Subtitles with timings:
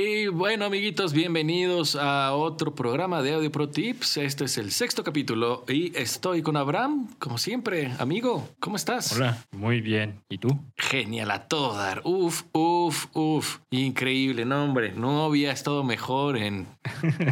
[0.00, 4.18] Y bueno, amiguitos, bienvenidos a otro programa de Audio Pro Tips.
[4.18, 7.90] Este es el sexto capítulo y estoy con Abraham, como siempre.
[7.98, 9.10] Amigo, ¿cómo estás?
[9.16, 10.22] Hola, muy bien.
[10.28, 10.56] ¿Y tú?
[10.76, 12.02] Genial a todo dar.
[12.04, 13.58] Uf, uf, uf.
[13.70, 14.92] Increíble, no, hombre.
[14.92, 16.68] No había estado mejor en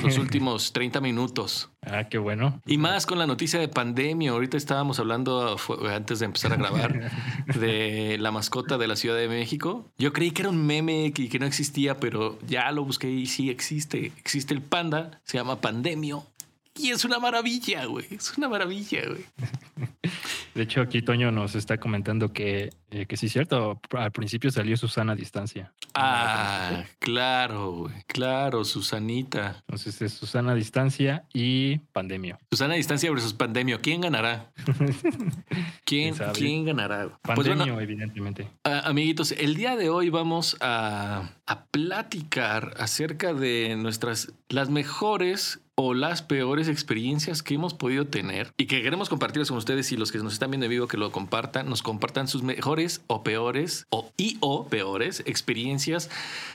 [0.03, 1.71] los últimos 30 minutos.
[1.87, 2.61] Ah, qué bueno.
[2.66, 4.32] Y más con la noticia de pandemia.
[4.32, 5.57] Ahorita estábamos hablando
[5.89, 7.11] antes de empezar a grabar
[7.61, 9.87] de la mascota de la Ciudad de México.
[9.96, 13.27] Yo creí que era un meme y que no existía, pero ya lo busqué y
[13.27, 14.12] sí existe.
[14.19, 16.27] Existe el panda, se llama Pandemio.
[16.79, 18.07] Y es una maravilla, güey.
[18.11, 19.25] Es una maravilla, güey.
[20.55, 24.51] De hecho, aquí Toño nos está comentando que, eh, que sí es cierto, al principio
[24.51, 25.75] salió Susana a distancia.
[25.93, 27.95] Ah, claro, güey.
[28.07, 29.57] Claro, Susanita.
[29.61, 32.39] Entonces es Susana a distancia y Pandemio.
[32.51, 33.80] Susana a distancia versus Pandemio.
[33.83, 34.51] ¿Quién ganará?
[34.65, 36.33] ¿Quién, ¿Quién sabe?
[36.33, 37.19] ¿quién ganará?
[37.23, 38.49] Pues Pandemio, bueno, evidentemente.
[38.65, 45.95] Amiguitos, el día de hoy vamos a, a platicar acerca de nuestras, las mejores o
[45.95, 50.10] las peores experiencias que hemos podido tener y que queremos compartirlas con ustedes y los
[50.10, 53.87] que nos están viendo en vivo que lo compartan, nos compartan sus mejores o peores
[53.91, 56.10] o y o peores experiencias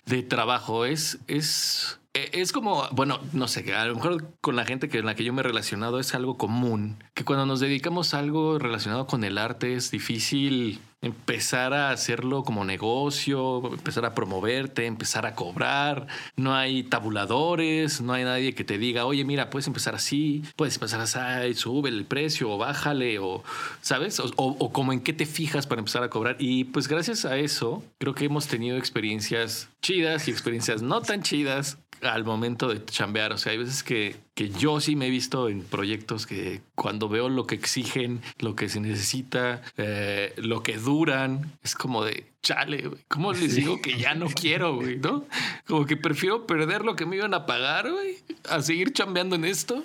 [0.05, 0.85] de trabajo.
[0.85, 5.05] Es, es, es como, bueno, no sé, a lo mejor con la gente que en
[5.05, 8.57] la que yo me he relacionado es algo común, que cuando nos dedicamos a algo
[8.57, 15.25] relacionado con el arte es difícil empezar a hacerlo como negocio, empezar a promoverte, empezar
[15.25, 16.07] a cobrar.
[16.35, 20.75] No hay tabuladores, no hay nadie que te diga, oye, mira, puedes empezar así, puedes
[20.75, 23.43] empezar así, sube el precio o bájale, o
[23.81, 26.35] sabes, o, o- o como en qué te fijas para empezar a cobrar.
[26.39, 31.23] Y pues gracias a eso, creo que hemos tenido experiencias chidas y experiencias no tan
[31.23, 33.33] chidas al momento de chambear.
[33.33, 37.09] O sea, hay veces que, que yo sí me he visto en proyectos que cuando
[37.09, 42.25] veo lo que exigen, lo que se necesita, eh, lo que duran, es como de
[42.41, 43.01] chale, güey.
[43.07, 43.61] ¿Cómo les Sí.
[43.61, 44.97] digo que ya no quiero, güey?
[44.97, 45.25] ¿No?
[45.67, 48.17] Como que prefiero perder lo que me iban a pagar, güey,
[48.49, 49.83] a seguir chambeando en esto.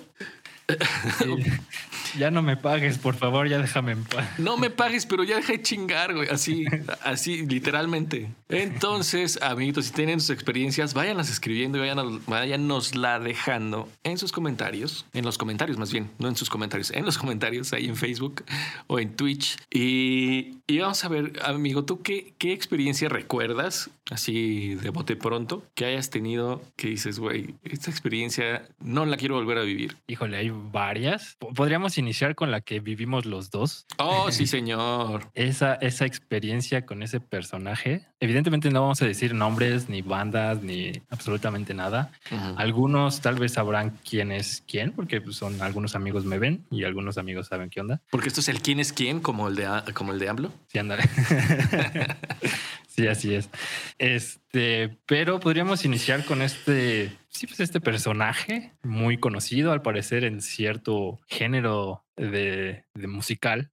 [2.17, 4.39] Ya no me pagues, por favor, ya déjame en paz.
[4.39, 6.29] No me pagues, pero ya deja de chingar, güey.
[6.29, 6.65] Así,
[7.03, 8.29] así, literalmente.
[8.49, 15.05] Entonces, amiguitos, si tienen sus experiencias, váyanlas escribiendo y vayan, váyanosla dejando en sus comentarios.
[15.13, 18.43] En los comentarios, más bien, no en sus comentarios, en los comentarios ahí en Facebook
[18.87, 19.57] o en Twitch.
[19.69, 25.63] Y, y vamos a ver, amigo, ¿tú qué, qué experiencia recuerdas, así de bote pronto,
[25.75, 29.97] que hayas tenido que dices, güey, esta experiencia no la quiero volver a vivir?
[30.07, 31.35] Híjole, hay varias.
[31.39, 33.85] Po- Podríamos iniciar con la que vivimos los dos.
[33.97, 35.29] Oh, sí, señor.
[35.33, 38.05] Esa, esa experiencia con ese personaje.
[38.19, 42.11] Evidentemente no vamos a decir nombres, ni bandas, ni absolutamente nada.
[42.57, 46.83] Algunos tal vez sabrán quién es quién, porque pues, son algunos amigos me ven y
[46.83, 48.01] algunos amigos saben qué onda.
[48.09, 50.51] Porque esto es el quién es quién, como el de, como el de AMLO.
[50.67, 51.03] Sí, ándale.
[52.97, 53.49] sí, así es.
[53.97, 60.41] Este, pero podríamos iniciar con este, sí, pues este personaje muy conocido, al parecer, en
[60.41, 63.69] cierto género de, de musical,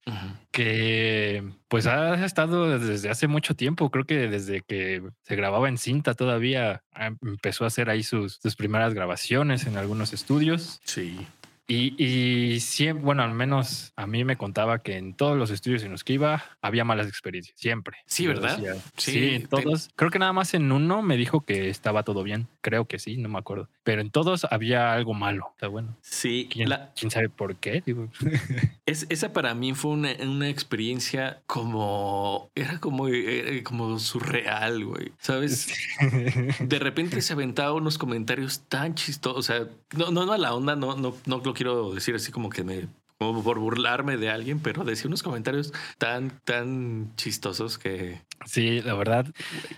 [0.51, 3.89] que pues ha estado desde hace mucho tiempo.
[3.89, 8.39] Creo que desde que se grababa en cinta todavía ah, empezó a hacer ahí sus,
[8.41, 10.79] sus primeras grabaciones en algunos estudios.
[10.85, 11.27] Sí.
[11.67, 15.81] Y, y siempre, bueno, al menos a mí me contaba que en todos los estudios
[15.83, 17.97] en los que iba había malas experiencias, siempre.
[18.05, 18.57] Sí, ¿verdad?
[18.57, 18.75] decía.
[18.97, 19.89] Sí, Sí, en te- todos.
[19.95, 22.47] Creo que nada más en uno me dijo que estaba todo bien.
[22.61, 23.67] Creo que sí, no me acuerdo.
[23.83, 25.49] Pero en todos había algo malo.
[25.55, 25.95] Está bueno.
[26.01, 27.81] Sí, ¿Quién, la- quién sabe por qué?
[27.83, 28.09] Digo,
[28.85, 35.13] es, esa para mí fue una, una experiencia como, era como, era como surreal, güey.
[35.19, 35.73] ¿Sabes?
[36.59, 40.53] De repente se aventaba unos comentarios tan chistosos, o sea, no, no, no a la
[40.53, 44.59] onda, no, no, no quiero decir así como que me, como por burlarme de alguien,
[44.59, 49.25] pero decía unos comentarios tan, tan chistosos que sí, la verdad,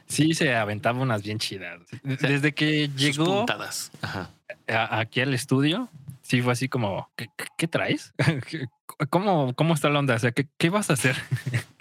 [0.08, 1.80] sí se aventaba unas bien chidas.
[2.04, 3.46] Desde que llegó.
[4.02, 4.32] Ajá.
[4.68, 5.88] a- aquí al estudio,
[6.24, 8.14] sí fue así como, ¿qué, qué- qué traes?
[9.10, 10.16] ¿Cómo, ¿Cómo está la onda?
[10.16, 11.16] O sea, ¿qué, qué vas a hacer?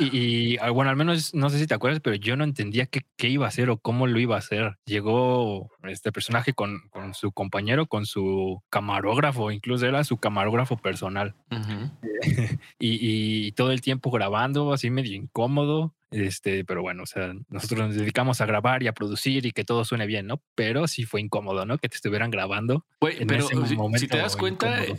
[0.00, 2.86] Y, y, ah, bueno, al menos no sé si te acuerdas, pero yo no entendía
[2.86, 4.78] qué, qué iba a hacer o cómo lo iba a hacer.
[4.86, 11.34] Llegó este personaje con, con su compañero, con su camarógrafo, incluso era su camarógrafo personal.
[12.78, 15.94] Y todo el tiempo grabando, así medio incómodo.
[16.10, 19.64] Este, pero bueno, o sea, nosotros nos dedicamos a grabar y a producir y que
[19.64, 20.40] todo suene bien, ¿no?
[20.54, 21.78] Pero sí fue incómodo, ¿no?
[21.78, 22.84] Que te estuvieran grabando.
[23.00, 24.96] Güey, en pero ese si- si, momento te das cuenta, eh,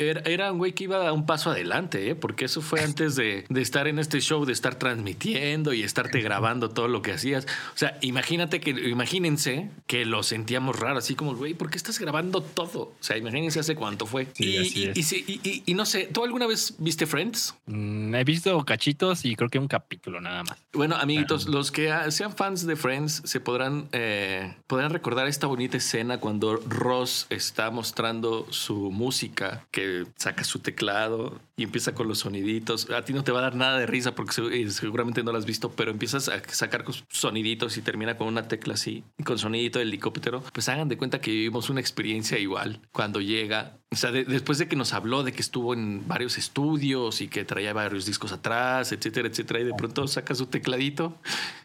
[0.00, 2.14] era, era un güey que iba a un paso adelante, ¿eh?
[2.14, 6.20] porque eso fue antes de, de estar en este show, de estar transmitiendo y estarte
[6.20, 7.44] grabando todo lo que hacías.
[7.74, 11.98] O sea, imagínate que, imagínense que lo sentíamos raro, así como, güey, ¿por qué estás
[11.98, 12.80] grabando todo?
[12.80, 14.26] O sea, imagínense hace cuánto fue.
[14.34, 15.62] Sí, y, así y- es.
[15.66, 17.54] y no sé, ¿tú alguna vez viste Friends?
[17.66, 20.47] Mm, he visto cachitos y creo que un capítulo nada más.
[20.50, 20.58] Más.
[20.72, 25.76] Bueno, amiguitos, los que sean fans de Friends se podrán, eh, podrán recordar esta bonita
[25.76, 32.20] escena cuando Ross está mostrando su música, que saca su teclado y empieza con los
[32.20, 32.88] soniditos.
[32.90, 35.38] A ti no te va a dar nada de risa porque eh, seguramente no lo
[35.38, 39.80] has visto, pero empiezas a sacar soniditos y termina con una tecla así, con sonidito
[39.80, 40.42] de helicóptero.
[40.52, 43.76] Pues hagan de cuenta que vivimos una experiencia igual cuando llega.
[43.90, 47.44] O sea, después de que nos habló de que estuvo en varios estudios y que
[47.44, 51.18] traía varios discos atrás, etcétera, etcétera, y de pronto saca su tecladito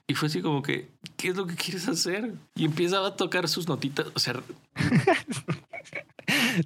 [0.07, 2.33] y fue así como que, ¿qué es lo que quieres hacer?
[2.55, 4.41] Y empieza a tocar sus notitas, o sea...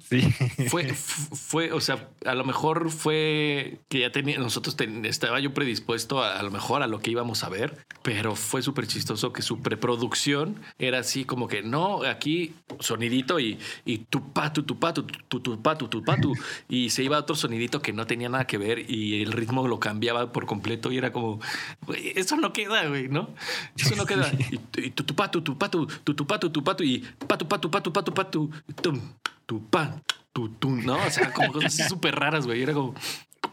[0.08, 0.20] Sí.
[0.68, 6.22] Fue, fue, o sea, a lo mejor fue que ya tenía, nosotros estaba yo predispuesto
[6.22, 9.60] a, lo mejor a lo que íbamos a ver, pero fue súper chistoso que su
[9.60, 15.40] preproducción era así como que no, aquí sonidito y, y tu patu, tu patu, tu
[15.40, 16.34] tu patu, tu patu,
[16.68, 19.66] y se iba a otro sonidito que no tenía nada que ver y el ritmo
[19.66, 21.40] lo cambiaba por completo y era como,
[21.86, 23.30] güey, eso no queda, güey, ¿no?
[23.76, 24.30] Eso no queda.
[24.50, 27.92] Y, tu tu patu, tu patu, tu tu patu, tu patu y patu, patu, patu,
[27.92, 28.50] patu, patu,
[28.82, 29.00] tum
[29.48, 30.02] tu pa,
[30.34, 30.96] tu, tu, ¿no?
[30.96, 32.62] O sea, como cosas súper raras, güey.
[32.62, 32.94] Era como,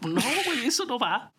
[0.01, 1.31] no, güey, eso no va.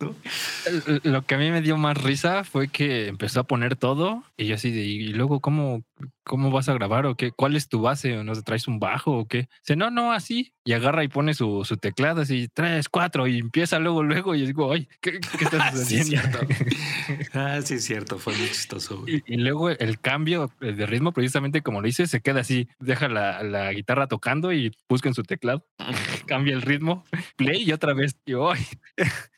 [1.03, 4.47] Lo que a mí me dio más risa fue que empezó a poner todo y
[4.47, 5.83] yo así de, y luego, ¿cómo,
[6.23, 7.31] ¿cómo vas a grabar o qué?
[7.31, 8.17] ¿Cuál es tu base?
[8.17, 9.49] ¿O no traes un bajo o qué?
[9.61, 10.53] Dice, no, no, así.
[10.65, 14.35] Y agarra y pone su, su teclado así, tres, cuatro, y empieza luego, luego.
[14.35, 16.39] Y digo, ay, ¿qué, qué estás haciendo?
[17.33, 19.03] ah, sí, es cierto, fue muy chistoso.
[19.07, 23.43] Y, luego el cambio de ritmo, precisamente como lo dice, se queda así, deja la,
[23.43, 25.65] la guitarra tocando y busca en su teclado,
[26.27, 27.05] cambia el ritmo,
[27.35, 28.65] play y otra vez, y ay,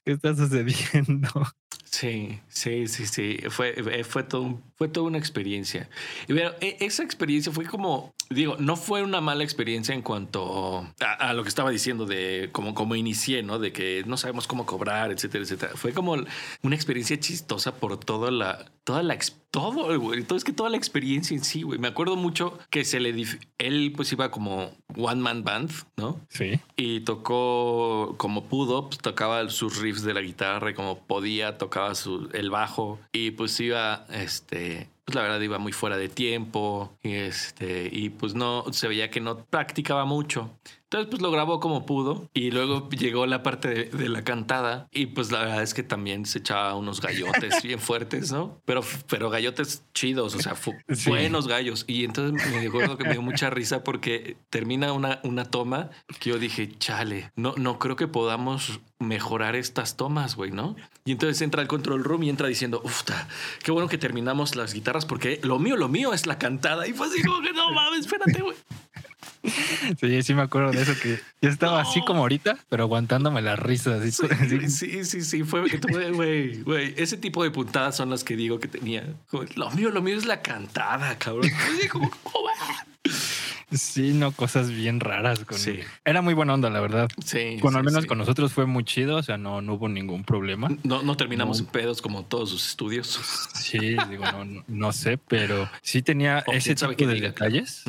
[0.04, 1.30] ¿qué está sucediendo?
[1.92, 3.40] Sí, sí, sí, sí.
[3.50, 5.90] Fue, eh, fue, todo, fue toda una experiencia.
[6.30, 11.44] E, esa experiencia fue como, digo, no fue una mala experiencia en cuanto a, lo
[11.44, 13.60] que estaba diciendo de cómo, cómo inicié, ¿no?
[13.60, 15.74] De que no sabemos cómo cobrar, etcétera, etcétera.
[15.76, 16.16] Fue como
[16.64, 19.16] una experiencia chistosa por toda la, toda la
[19.52, 20.24] todo, güey.
[20.24, 21.80] Todo es que toda la experiencia en sí, güey.
[21.80, 23.10] Me acuerdo mucho que se le
[23.58, 26.20] él pues iba como one man band, ¿no?
[26.30, 26.60] Sí.
[26.78, 31.96] Y tocó como pudo, pues, tocaba sus riffs de la guitarra y como podía tocaba
[31.96, 34.69] su, el bajo y pues iba este
[35.10, 39.10] pues la verdad iba muy fuera de tiempo y este y pues no se veía
[39.10, 40.52] que no practicaba mucho.
[40.84, 45.08] Entonces, pues lo grabó como pudo y luego llegó la parte de, la cantada y
[45.08, 48.62] pues la verdad es que también se echaba unos gallotes bien fuertes, ¿no?
[48.66, 50.56] Pero, pero gallotes chidos, o sea,
[51.08, 51.86] buenos gallos.
[51.88, 55.90] Y entonces me acuerdo que me dio mucha risa porque termina una, una toma
[56.20, 60.76] que yo dije, chale, no, no creo que podamos mejorar estas tomas, güey, ¿no?
[61.06, 63.04] Y entonces entra al control room y entra diciendo, uff,
[63.64, 66.88] qué bueno que terminamos las guitarras porque lo mío, lo mío es la cantada.
[66.88, 68.56] Y fue así como que no mames, espérate, güey.
[70.00, 73.58] Sí, sí me acuerdo de eso que yo estaba así como ahorita, pero aguantándome las
[73.58, 74.04] risas.
[74.68, 75.62] Sí, sí, sí, fue,
[76.12, 79.16] güey, güey, ese tipo de puntadas son las que digo que tenía.
[79.56, 81.50] Lo mío, lo mío es la cantada, cabrón.
[83.72, 85.46] Sí, no, cosas bien raras.
[85.46, 85.58] Con...
[85.58, 85.80] Sí.
[86.04, 87.08] Era muy buena onda, la verdad.
[87.24, 87.58] Sí.
[87.62, 90.70] Con al menos con nosotros fue muy chido, o sea, no, no hubo ningún problema.
[90.84, 93.20] No, no terminamos en pedos como todos sus estudios.
[93.54, 97.84] Sí, digo, no, no sé, pero sí tenía ese tipo de detalles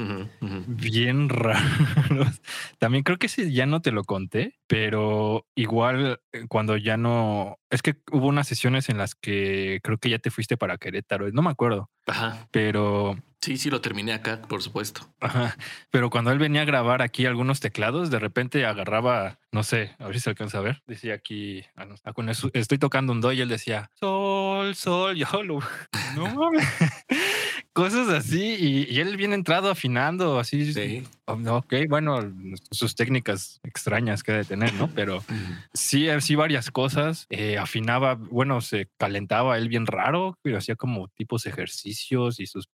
[0.66, 2.40] bien raros.
[2.78, 7.58] También creo que ese ya no te lo conté, pero igual eh, cuando ya no.
[7.70, 11.30] Es que hubo unas sesiones en las que creo que ya te fuiste para Querétaro,
[11.30, 11.90] no me acuerdo.
[12.06, 12.48] Ajá.
[12.50, 15.08] Pero Sí, sí, lo terminé acá, por supuesto.
[15.18, 15.56] Ajá.
[15.90, 20.06] Pero cuando él venía a grabar aquí algunos teclados, de repente agarraba, no sé, a
[20.06, 20.82] ver si se alcanza a ver.
[20.86, 22.12] Decía aquí, ah, ah,
[22.52, 25.60] estoy tocando un do y él decía, sol, sol, yo lo.
[26.16, 26.66] No mames
[27.72, 30.74] cosas así y, él viene entrado afinando así.
[30.74, 31.06] Sí.
[31.32, 32.20] Ok, bueno,
[32.70, 34.88] sus técnicas extrañas que de tener, ¿no?
[34.94, 35.22] Pero
[35.74, 37.26] sí, sí varias cosas.
[37.30, 42.68] Eh, afinaba, bueno, se calentaba él bien raro, pero hacía como tipos ejercicios y sus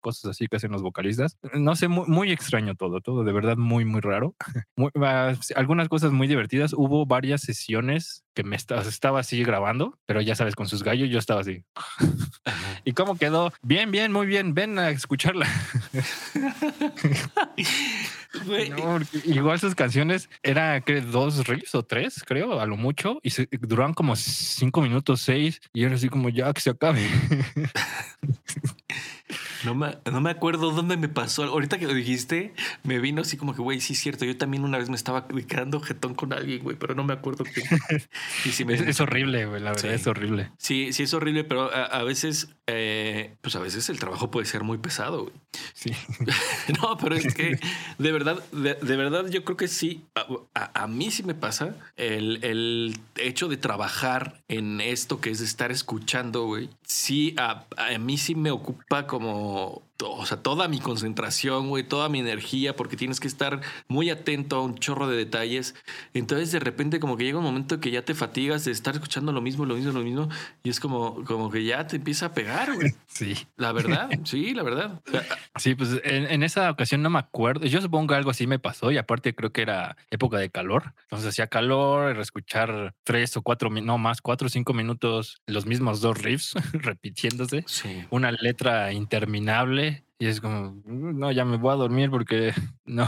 [0.00, 1.36] cosas así que hacen los vocalistas.
[1.54, 4.34] No sé, muy, muy extraño todo, todo de verdad muy, muy raro.
[5.08, 6.72] Ah, algunas cosas muy divertidas.
[6.72, 11.18] Hubo varias sesiones que me estaba así grabando, pero ya sabes, con sus gallos yo
[11.18, 11.64] estaba así.
[12.84, 13.52] ¿Y cómo quedó?
[13.62, 14.54] Bien, bien, muy bien.
[14.54, 15.46] Ven a escucharla.
[19.24, 23.48] Igual sus canciones era que dos reels o tres, creo, a lo mucho, y se,
[23.60, 27.08] duraban como cinco minutos, seis, y era así como ya que se acabe.
[29.64, 31.44] No me, no me acuerdo dónde me pasó.
[31.44, 34.24] Ahorita que lo dijiste, me vino así como que, güey, sí es cierto.
[34.24, 37.44] Yo también una vez me estaba quedando jetón con alguien, güey, pero no me acuerdo
[37.44, 37.62] qué.
[38.44, 40.50] es, horrible, güey, la verdad, es horrible.
[40.58, 44.62] Sí, sí es horrible, pero a, veces, eh, pues a veces el trabajo puede ser
[44.62, 45.34] muy pesado, güey.
[45.72, 45.92] Sí.
[46.82, 47.58] no, pero es que
[47.98, 50.04] de verdad, de, verdad, yo creo que sí.
[50.54, 55.70] A, mí sí me pasa el, el, hecho de trabajar en esto que es estar
[55.70, 56.68] escuchando, güey.
[56.84, 61.84] Sí, a, a mí sí me ocupa como の o sea, toda mi concentración, güey,
[61.84, 65.74] toda mi energía, porque tienes que estar muy atento a un chorro de detalles.
[66.12, 69.32] Entonces, de repente, como que llega un momento que ya te fatigas de estar escuchando
[69.32, 70.28] lo mismo, lo mismo, lo mismo,
[70.62, 72.94] y es como, como que ya te empieza a pegar, güey.
[73.16, 73.34] Sí.
[73.56, 75.00] La verdad, sí, la verdad.
[75.56, 77.64] Sí, pues en, esa ocasión no me acuerdo.
[77.64, 80.92] Yo supongo que algo así me pasó, y aparte creo que era época de calor.
[81.04, 86.02] Entonces hacía calor, escuchar tres o cuatro, no más, cuatro o cinco minutos los mismos
[86.02, 87.64] dos riffs repitiéndose.
[87.66, 88.04] Sí.
[88.10, 92.52] Una letra interminable way y es como, mm, no, ya me voy a dormir porque
[92.84, 93.06] no,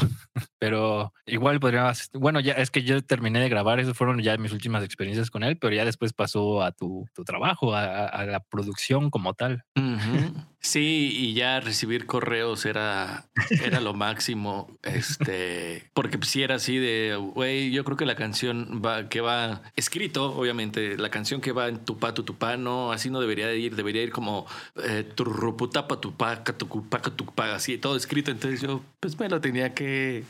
[0.58, 4.52] pero igual podría, bueno, ya es que yo terminé de grabar, esas fueron ya mis
[4.52, 9.10] últimas experiencias con él, pero ya después pasó a tu, tu trabajo, a, la producción
[9.10, 9.64] como tal.
[10.60, 13.30] Sí, y ya recibir correos era,
[13.62, 18.82] era lo máximo, este, porque si era así de, güey, yo creo que la canción
[18.84, 23.08] va, que va escrito, obviamente, la canción que va en tupá, tu tupá, no, así
[23.08, 24.46] no debería de ir, debería ir como
[24.82, 30.24] eh, turruputapa, tupaca, tucupaca, tupaca, así, todo escrito, entonces yo, pues me lo tenía que,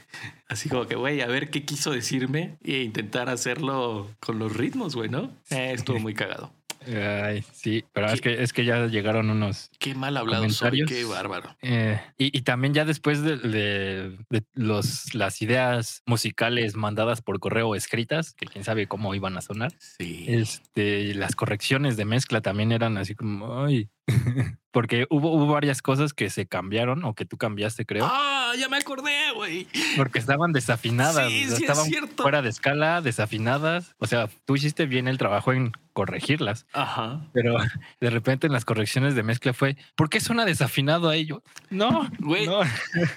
[0.49, 4.95] así como que, güey, a ver qué quiso decirme e intentar hacerlo con los ritmos,
[4.95, 5.31] güey, ¿no?
[5.51, 6.53] Eh, estuvo muy cagado.
[6.87, 9.71] Ay, sí, pero es que, es que ya llegaron unos.
[9.79, 11.57] Qué mal hablado soy, qué bárbaro.
[11.61, 14.17] Eh, y, también ya después de,
[14.55, 19.73] los, las ideas musicales mandadas por correo escritas, que quién sabe cómo iban a sonar.
[19.79, 20.27] Sí.
[20.29, 23.89] Este, las correcciones de mezcla también eran así como, ay,
[24.71, 28.07] porque hubo, hubo varias cosas que se cambiaron o que tú cambiaste, creo.
[28.09, 29.67] Ah, ya me acordé, güey.
[29.97, 31.29] Porque estaban desafinadas.
[31.29, 32.23] Sí, sí estaban es cierto.
[32.23, 33.95] fuera de escala, desafinadas.
[33.99, 36.67] O sea, tú hiciste bien el trabajo en corregirlas.
[36.73, 37.27] Ajá.
[37.33, 37.57] Pero
[38.01, 41.43] de repente en las correcciones de mezcla fue, ¿por qué suena desafinado a ello?
[41.71, 42.47] No, güey.
[42.47, 42.61] No.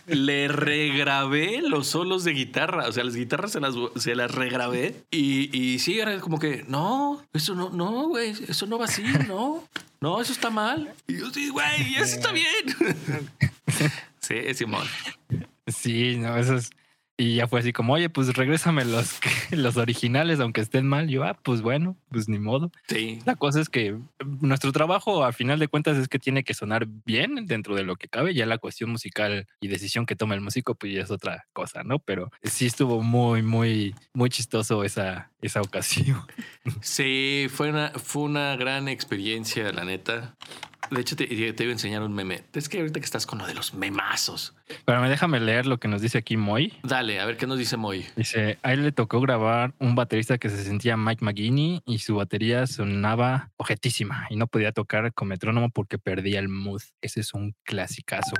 [0.07, 2.88] Le regrabé los solos de guitarra.
[2.88, 5.03] O sea, las guitarras se las, se las regrabé.
[5.12, 9.03] Y, y sí, era como que, no, eso no, no, güey, eso no va así,
[9.27, 9.63] no
[10.01, 10.80] no, eso está mal.
[11.07, 13.27] Y yo sí, güey, eso está bien.
[14.19, 14.88] sí, Simón.
[15.67, 16.71] Sí, no, eso es.
[17.21, 19.19] Y ya fue así como, oye, pues regrésame los,
[19.51, 21.07] los originales, aunque estén mal.
[21.07, 22.71] Yo, ah, pues bueno, pues ni modo.
[22.88, 23.19] Sí.
[23.25, 23.95] La cosa es que
[24.39, 27.95] nuestro trabajo, a final de cuentas, es que tiene que sonar bien dentro de lo
[27.95, 28.33] que cabe.
[28.33, 31.83] Ya la cuestión musical y decisión que toma el músico, pues ya es otra cosa,
[31.83, 32.00] ¿no?
[32.00, 36.25] Pero sí estuvo muy, muy, muy chistoso esa, esa ocasión.
[36.81, 40.35] Sí, fue una, fue una gran experiencia, la neta.
[40.91, 41.33] De hecho, te, te,
[41.63, 42.43] iba a enseñar un meme.
[42.53, 44.53] Es que ahorita que estás con lo de los memazos.
[44.85, 46.73] Pero me déjame leer lo que nos dice aquí Moy.
[46.83, 48.05] Dale, a ver qué nos dice Moy.
[48.15, 52.15] Dice, a él le tocó grabar un baterista que se sentía Mike McGinney y su
[52.15, 56.81] batería sonaba objetísima y no podía tocar con metrónomo porque perdía el mood.
[57.01, 58.33] Ese es un clasicazo.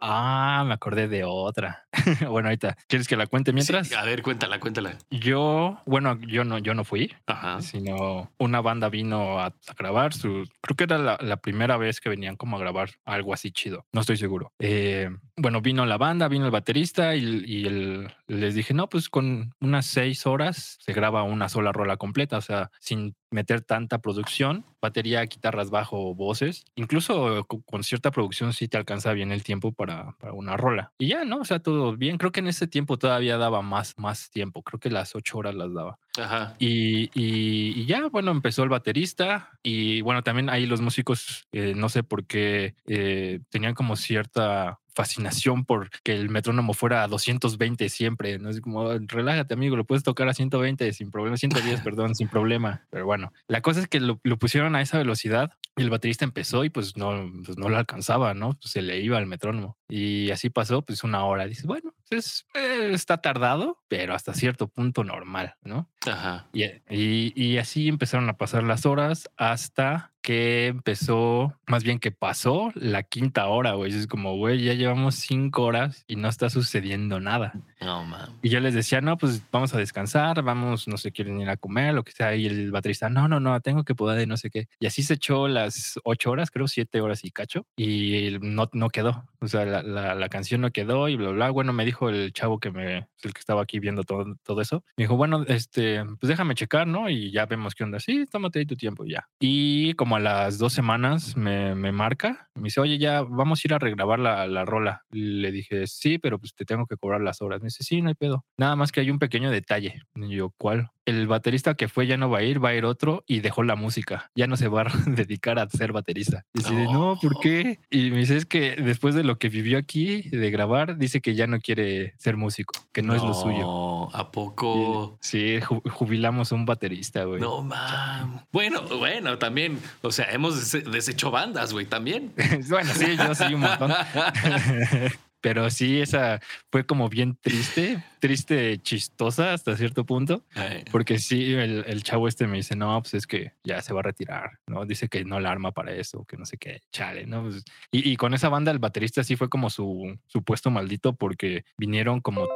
[0.00, 1.86] Ah, me acordé de otra.
[2.28, 3.92] bueno, ahorita, ¿quieres que la cuente mientras?
[3.92, 4.96] a ver, cuéntala, cuéntala.
[5.10, 7.60] Yo, bueno, yo no, yo no fui, Ajá.
[7.62, 12.08] sino una banda vino a, grabar su, creo que era la, la primera vez que
[12.08, 13.86] venían como a grabar algo así chido.
[13.92, 14.52] No estoy seguro.
[14.58, 19.86] Eh, bueno, vino la banda, vino el baterista y, les dije, no, pues con unas
[19.86, 25.22] seis horas se graba una sola rola completa, o sea, sin meter tanta producción, batería,
[25.22, 26.64] guitarras, bajo, voces.
[26.76, 30.92] Incluso con cierta producción sí te alcanza bien el tiempo para, una rola.
[30.98, 31.38] Y ya, ¿no?
[31.38, 32.18] O sea, todo bien.
[32.18, 34.62] Creo que en ese tiempo todavía daba más, más tiempo.
[34.62, 35.98] Creo que las ocho horas las daba.
[36.18, 36.54] Ajá.
[36.58, 41.88] Y, y, ya, bueno, empezó el baterista y bueno, también ahí los músicos, eh, no
[41.88, 47.88] sé por qué, eh, tenían como cierta fascinación por que el metrónomo fuera a 220
[47.88, 48.40] siempre.
[48.40, 52.26] No es como, relájate, amigo, lo puedes tocar a 120 sin problema, 110, perdón, sin
[52.26, 52.84] problema.
[52.90, 56.64] Pero bueno, la cosa es que lo, pusieron a esa velocidad y el baterista empezó
[56.64, 58.54] y pues no, pues no lo alcanzaba, ¿no?
[58.54, 59.76] Pues se le iba al metrónomo.
[59.88, 61.46] Y así pasó, pues una hora.
[61.46, 65.88] Dices, bueno, pues está tardado, pero hasta cierto punto normal, ¿no?
[66.06, 66.48] Ajá.
[66.52, 72.10] Y, y, y así empezaron a pasar las horas hasta que empezó, más bien que
[72.10, 73.94] pasó la quinta hora, güey.
[73.94, 77.54] Es como, güey, ya llevamos cinco horas y no está sucediendo nada.
[77.80, 78.36] No, man.
[78.42, 81.56] Y yo les decía, no, pues vamos a descansar, vamos, no sé, quieren ir a
[81.56, 82.36] comer, lo que sea.
[82.36, 84.68] Y el baterista, no, no, no, tengo que poder, no sé qué.
[84.78, 87.64] Y así se echó las ocho horas, creo, siete horas y cacho.
[87.74, 89.24] Y no, no quedó.
[89.40, 91.48] O sea, la, la, la canción no quedó y bla, bla.
[91.48, 94.60] Bueno, me dijo dijo el chavo que me, el que estaba aquí viendo todo, todo
[94.60, 94.84] eso.
[94.96, 97.10] Me dijo, bueno, este, pues déjame checar, ¿no?
[97.10, 97.98] Y ya vemos qué onda.
[97.98, 99.26] Sí, tómate ahí tu tiempo ya.
[99.40, 103.68] Y como a las dos semanas me, me marca, me dice, oye, ya vamos a
[103.68, 105.02] ir a regrabar la, la rola.
[105.10, 107.60] Le dije, sí, pero pues te tengo que cobrar las horas.
[107.60, 108.44] Me dice, sí, no hay pedo.
[108.56, 110.02] Nada más que hay un pequeño detalle.
[110.14, 110.90] Y yo, ¿cuál?
[111.04, 113.62] El baterista que fue ya no va a ir, va a ir otro y dejó
[113.62, 114.30] la música.
[114.34, 116.44] Ya no se va a dedicar a ser baterista.
[116.52, 117.80] Y dice, no, ¿por qué?
[117.90, 121.34] Y me dice, es que después de lo que vivió aquí, de grabar, dice que
[121.34, 124.14] ya no quiere ser músico, que no, es lo suyo.
[124.16, 125.18] ¿A poco?
[125.20, 127.40] Sí, jubilamos a un baterista, güey.
[127.40, 128.44] No, mam.
[128.52, 132.32] Bueno, bueno, también, o sea, hemos deshecho bandas, güey, también.
[132.68, 133.92] bueno, sí, yo sí un montón.
[135.40, 136.40] Pero sí, esa
[136.70, 140.44] fue como bien triste, triste, chistosa hasta cierto punto.
[140.90, 144.04] Porque sí, el, chavo este me dice, no, pues es que ya se va a
[144.04, 144.84] retirar, ¿no?
[144.84, 147.42] Dice que no la arma para eso, que no sé qué, chale, ¿no?
[147.42, 151.64] Pues, y, con esa banda el baterista sí fue como su, su puesto maldito porque
[151.76, 152.48] vinieron como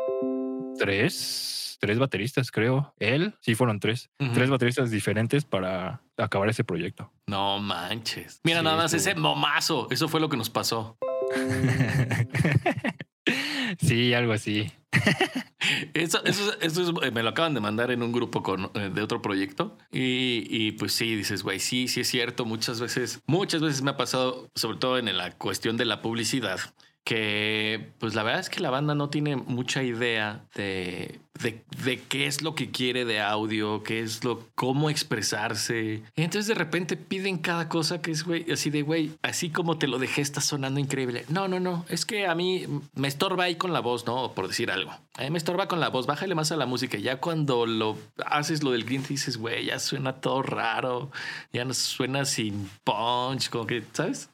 [0.78, 2.94] tres, tres bateristas, creo.
[2.98, 7.12] Él, sí fueron tres, tres bateristas diferentes para acabar ese proyecto.
[7.26, 8.40] No manches.
[8.44, 10.98] Mira, nada más ese momazo, eso fue lo que nos pasó.
[13.80, 14.70] sí, algo así.
[15.94, 18.42] Eso, eso, eso me lo acaban de mandar en un grupo
[18.74, 19.76] eh, de otro proyecto.
[19.90, 22.44] Y, y pues sí, dices, güey, sí, sí es cierto.
[22.44, 26.60] Muchas veces, muchas veces me ha pasado, sobre todo en la cuestión de la publicidad,
[27.04, 32.26] que pues la verdad es que la banda no tiene mucha idea de, de, qué
[32.26, 36.02] es lo que quiere de audio, qué es lo, cómo expresarse.
[36.14, 39.88] entonces de repente piden cada cosa que es, güey, así de, güey, así como te
[39.88, 41.24] lo dejé, está sonando increíble.
[41.28, 44.32] No, no, no, es que a mí me estorba ahí con la voz, ¿no?
[44.32, 44.92] Por decir algo.
[45.14, 46.98] A mí me estorba con la voz, bájale más a la música.
[46.98, 51.10] Ya cuando lo haces lo del cliente dices, güey, ya suena todo raro,
[51.52, 54.28] ya no suena sin punch, como que, ¿sabes?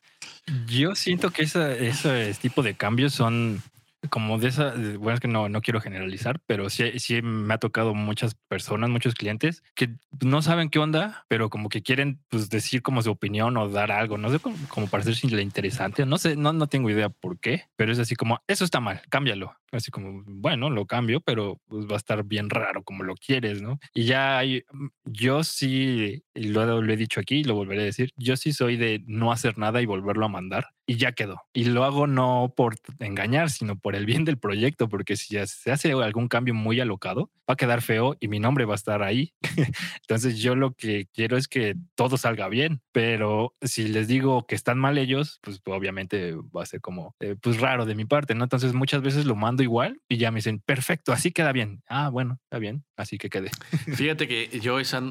[0.66, 3.62] Yo siento que ese tipo de cambios son
[4.10, 7.58] como de esa, bueno, es que no, no quiero generalizar, pero sí, sí me ha
[7.58, 9.90] tocado muchas personas, muchos clientes que
[10.24, 13.90] no saben qué onda, pero como que quieren pues, decir como su opinión o dar
[13.90, 17.40] algo, no sé, como, como para le interesante, no sé, no, no tengo idea por
[17.40, 19.54] qué, pero es así como, eso está mal, cámbialo.
[19.70, 23.60] Así como, bueno, lo cambio, pero pues va a estar bien raro como lo quieres,
[23.60, 23.78] ¿no?
[23.92, 24.64] Y ya hay,
[25.04, 29.02] yo sí, lo, lo he dicho aquí lo volveré a decir, yo sí soy de
[29.06, 31.42] no hacer nada y volverlo a mandar y ya quedó.
[31.52, 35.46] Y lo hago no por engañar, sino por el bien del proyecto, porque si ya
[35.46, 38.76] se hace algún cambio muy alocado, va a quedar feo y mi nombre va a
[38.76, 39.34] estar ahí.
[40.00, 44.54] Entonces yo lo que quiero es que todo salga bien, pero si les digo que
[44.54, 48.34] están mal ellos, pues obviamente va a ser como, eh, pues raro de mi parte,
[48.34, 48.44] ¿no?
[48.44, 51.82] Entonces muchas veces lo mando igual y ya me dicen, perfecto, así queda bien.
[51.86, 53.50] Ah, bueno, está bien, así que quede.
[53.94, 55.02] Fíjate que yo esa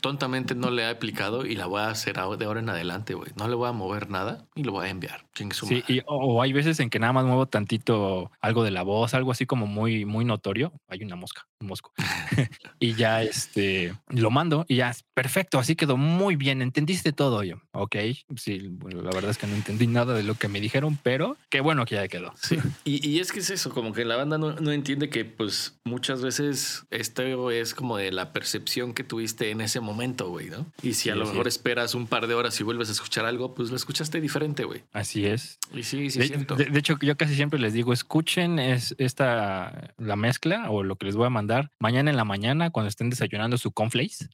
[0.00, 3.32] tontamente no le he aplicado y la voy a hacer de ahora en adelante, güey.
[3.36, 5.25] No le voy a mover nada y lo voy a enviar.
[5.52, 9.14] Sí, y, o, hay veces en que nada más muevo tantito algo de la voz,
[9.14, 10.72] algo así como muy, muy notorio.
[10.88, 11.92] Hay una mosca, un mosco.
[12.80, 16.62] y ya este lo mando y ya, perfecto, así quedó muy bien.
[16.62, 17.56] Entendiste todo yo.
[17.72, 17.96] Ok,
[18.36, 21.36] sí, bueno, la verdad es que no entendí nada de lo que me dijeron, pero
[21.50, 22.32] qué bueno que ya quedó.
[22.40, 25.24] Sí, y, y es que es eso, como que la banda no, no entiende que
[25.24, 30.50] pues muchas veces esto es como de la percepción que tuviste en ese momento, güey,
[30.50, 30.66] ¿no?
[30.82, 33.54] Y si a lo mejor esperas un par de horas y vuelves a escuchar algo,
[33.54, 34.82] pues lo escuchaste diferente, güey.
[34.92, 35.58] Así es.
[35.72, 40.16] Y sí, sí, de, de, hecho, yo casi siempre les digo, escuchen es esta la
[40.16, 43.56] mezcla o lo que les voy a mandar mañana en la mañana cuando estén desayunando
[43.56, 44.28] su conflace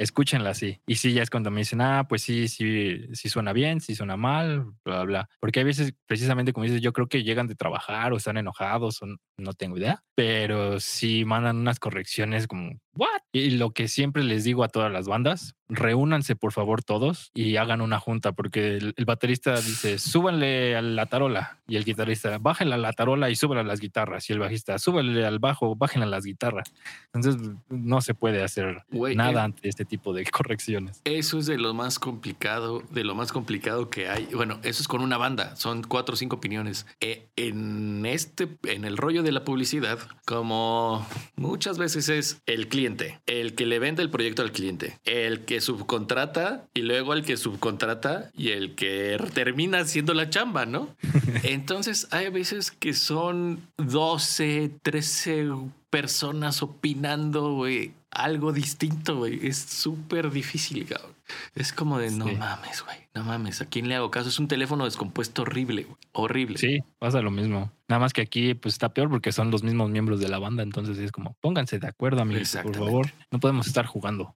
[0.00, 0.80] escúchenla así.
[0.86, 3.94] Y sí, ya es cuando me dicen, ah, pues sí, sí, sí suena bien, sí
[3.94, 5.28] suena mal, bla, bla.
[5.40, 9.02] Porque hay veces, precisamente como dices, yo creo que llegan de trabajar o están enojados
[9.02, 13.08] o no tengo idea, pero sí mandan unas correcciones como, ¿what?
[13.32, 17.56] Y lo que siempre les digo a todas las bandas, reúnanse por favor todos y
[17.56, 22.74] hagan una junta, porque el, baterista dice, súbanle a la tarola, y el guitarrista, bájenle
[22.74, 26.06] a la tarola y súbanle a las guitarras, y el bajista, súbanle al bajo, bájenle
[26.06, 26.72] a las guitarras.
[27.12, 31.02] Entonces, no se puede hacer nada eh, ante este tipo de correcciones.
[31.04, 34.26] Eso es de lo más complicado, de lo más complicado que hay.
[34.32, 36.86] Bueno, eso es con una banda, son cuatro o cinco opiniones.
[37.00, 43.20] Eh, en este, en el rollo de la publicidad, como muchas veces es el cliente,
[43.26, 47.36] el que le vende el proyecto al cliente, el que subcontrata y luego el que
[47.36, 50.94] subcontrata y el que termina haciendo la chamba, ¿no?
[51.42, 55.48] Entonces hay veces que son 12, 13
[55.90, 59.46] personas opinando, güey, algo distinto, güey.
[59.46, 61.14] Es súper difícil, cabrón.
[61.54, 62.98] Es como de no mames, güey.
[63.14, 63.60] No mames.
[63.60, 64.28] ¿A quién le hago caso?
[64.28, 65.96] Es un teléfono descompuesto horrible, güey.
[66.12, 66.58] Horrible.
[66.58, 67.72] Sí, pasa lo mismo.
[67.88, 70.62] Nada más que aquí pues está peor porque son los mismos miembros de la banda.
[70.62, 73.12] Entonces es como, pónganse de acuerdo, amigos, por favor.
[73.30, 74.34] No podemos estar jugando.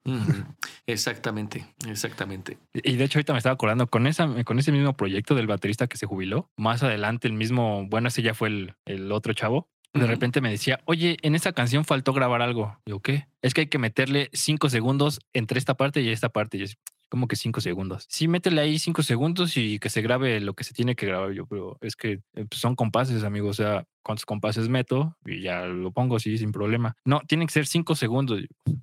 [0.87, 2.58] Exactamente, exactamente.
[2.74, 5.87] Y de hecho, ahorita me estaba acordando con esa, con ese mismo proyecto del baterista
[5.87, 6.48] que se jubiló.
[6.56, 10.50] Más adelante, el mismo, bueno, ese ya fue el, el otro chavo de repente me
[10.50, 12.76] decía, oye, en esta canción faltó grabar algo.
[12.85, 13.26] Digo, ¿qué?
[13.42, 16.57] Es que hay que meterle cinco segundos entre esta parte y esta parte.
[16.57, 16.74] Y yo,
[17.09, 18.07] como que cinco segundos.
[18.09, 21.33] Sí, métele ahí cinco segundos y que se grabe lo que se tiene que grabar.
[21.33, 23.48] Yo, pero es que eh, pues, son compases, amigo.
[23.48, 26.97] O sea, cuántos compases meto y ya lo pongo así sin problema.
[27.05, 28.43] No, tienen que ser cinco segundos.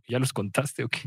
[0.09, 0.97] Ya los contaste, ok.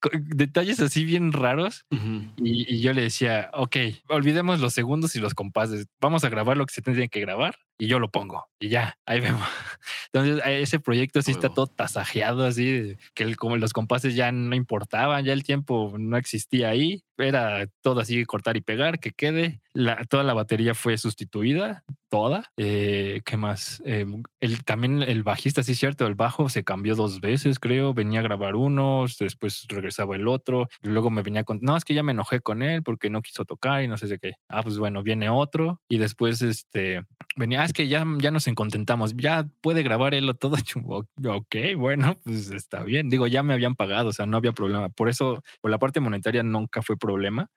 [0.12, 1.84] Detalles así bien raros.
[1.90, 3.76] y, y, yo le decía, ok,
[4.08, 5.86] olvidemos los segundos y los compases.
[6.00, 8.96] Vamos a grabar lo que se tiene que grabar y yo lo pongo y ya,
[9.06, 9.42] ahí vemos.
[10.12, 14.54] Entonces, ese proyecto sí está todo tasajeado, así que el, como los compases ya no
[14.54, 19.60] importaban, ya el tiempo no existía ahí, era todo así cortar y pegar, que quede.
[19.74, 22.52] La, toda la batería fue sustituida, toda.
[22.56, 23.82] Eh, ¿Qué más?
[23.86, 24.04] Eh,
[24.40, 27.94] el, también el bajista, sí, cierto, el bajo se cambió dos veces, creo.
[27.94, 30.68] Venía a grabar uno, después regresaba el otro.
[30.82, 33.46] Luego me venía con, no, es que ya me enojé con él porque no quiso
[33.46, 34.32] tocar y no sé de qué.
[34.50, 35.80] Ah, pues bueno, viene otro.
[35.88, 40.30] Y después, este, venía, ah, es que ya, ya nos contentamos, ya puede grabar él
[40.38, 40.56] todo.
[41.24, 43.08] Ok, bueno, pues está bien.
[43.08, 44.90] Digo, ya me habían pagado, o sea, no había problema.
[44.90, 47.48] Por eso, por la parte monetaria nunca fue problema,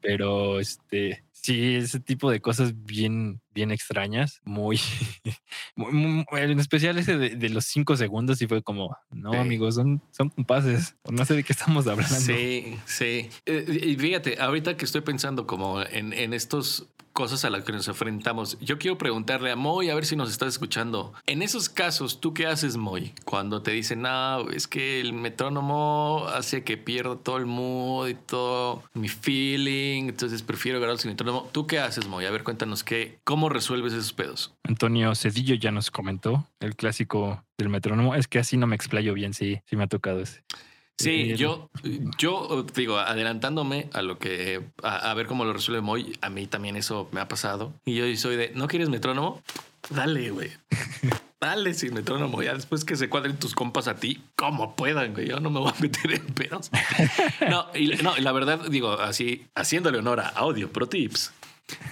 [0.00, 4.78] pero este, sí, ese tipo de cosas bien, bien extrañas, muy,
[6.32, 10.96] en especial ese de, los cinco segundos y fue como, no, amigos, son, son compases,
[11.10, 12.14] no sé de qué estamos hablando.
[12.14, 13.28] Sí, sí.
[13.46, 17.72] Eh, y fíjate, ahorita que estoy pensando como en, en estos cosas a las que
[17.72, 18.58] nos enfrentamos.
[18.60, 21.12] Yo quiero preguntarle a Moy a ver si nos estás escuchando.
[21.26, 23.12] En esos casos, ¿tú qué haces, Moy?
[23.24, 28.14] Cuando te dicen, no, es que el metrónomo hace que pierda todo el mood y
[28.14, 31.48] todo mi feeling, entonces prefiero grabar sin metrónomo.
[31.52, 32.24] ¿Tú qué haces, Moy?
[32.24, 34.54] A ver, cuéntanos qué, cómo resuelves esos pedos.
[34.64, 38.14] Antonio Cedillo ya nos comentó el clásico del metrónomo.
[38.14, 40.42] Es que así no me explayo bien, sí, sí me ha tocado ese.
[40.98, 41.68] Sí, yo,
[42.18, 46.76] yo digo, adelantándome a lo que, a, ver cómo lo resuelve Moy, a mí también
[46.76, 47.72] eso me ha pasado.
[47.84, 49.42] Y yo soy de, ¿no quieres metrónomo?
[49.90, 50.50] Dale, güey.
[51.40, 52.40] Dale sin metrónomo.
[52.40, 55.26] Ya después que se cuadren tus compas a ti, como puedan, güey.
[55.28, 56.70] Yo no me voy a meter en pedos.
[57.50, 61.32] No, y, no, la verdad, digo, así, haciéndole honor a Audio Pro Tips.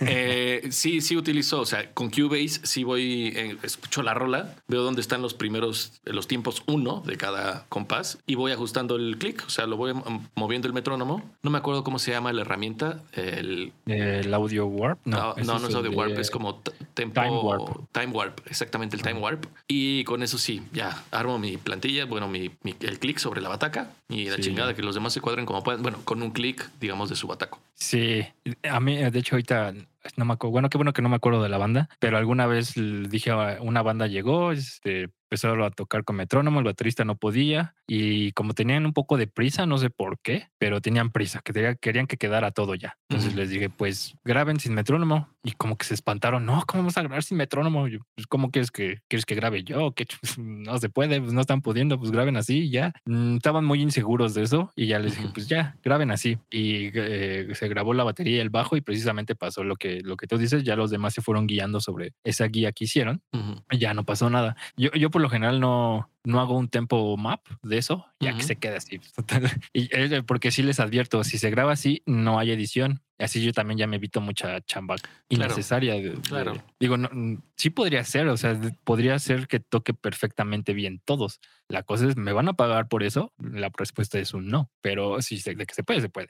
[0.01, 4.83] Eh, sí, sí utilizo, o sea, con Cubase sí voy, eh, escucho la rola, veo
[4.83, 9.45] dónde están los primeros, los tiempos uno de cada compás y voy ajustando el clic,
[9.47, 9.93] o sea, lo voy
[10.35, 11.23] moviendo el metrónomo.
[11.43, 13.03] No me acuerdo cómo se llama la herramienta.
[13.13, 15.01] El, el audio warp.
[15.05, 16.61] No, no, no, es, audio warp, es como
[16.95, 17.93] tempo, time warp.
[17.93, 19.47] Time warp, exactamente el time warp.
[19.69, 23.93] Y con eso sí, ya armo mi plantilla, bueno, mi, el clic sobre la bataca
[24.09, 27.09] y la chingada que los demás se cuadren como puedan, bueno, con un clic, digamos,
[27.09, 27.61] de su bataco.
[27.75, 28.25] Sí,
[28.69, 29.70] a mí, de hecho, ahorita
[30.17, 32.47] no me acuerdo, bueno, qué bueno que no me acuerdo de la banda, pero alguna
[32.47, 37.77] vez dije, una banda llegó, este, empezaron a tocar con metrónomo, el baterista no podía
[37.87, 41.77] y como tenían un poco de prisa, no sé por qué, pero tenían prisa, que
[41.81, 42.99] querían que quedara todo ya.
[43.09, 46.97] Entonces les dije, pues graben sin metrónomo y como que se espantaron, no, ¿cómo vamos
[46.97, 47.87] a grabar sin metrónomo?
[47.87, 49.93] Yo, pues, ¿Cómo quieres que, quieres que grabe yo?
[49.93, 50.07] Que
[50.39, 52.93] no se puede, pues no están pudiendo, pues graben así ya.
[53.05, 56.39] Mm, estaban muy inseguros de eso y ya les dije, pues ya, graben así.
[56.51, 60.17] Y eh, se grabó la batería y el bajo y precisamente pasó lo que, lo
[60.17, 63.23] que tú dices, ya los demás se fueron guiando sobre esa guía que hicieron.
[63.71, 64.57] y ya no pasó nada.
[64.77, 68.43] Yo, yo por lo general no, no hago un tempo map de eso, ya que
[68.43, 69.01] se queda así.
[69.73, 73.03] y, eh, porque sí les advierto, si se graba así, no hay edición.
[73.19, 74.97] Así yo también ya me evito mucha chamba
[75.29, 75.95] innecesaria.
[76.23, 76.55] Claro.
[76.79, 77.11] digo, no,
[77.55, 81.39] sí podría ser, o sea, podría ser que toque perfectamente bien todos.
[81.69, 83.35] La cosa es, ¿me van a pagar por eso?
[83.39, 86.29] La respuesta es un no, pero sí, de que se puede, se puede.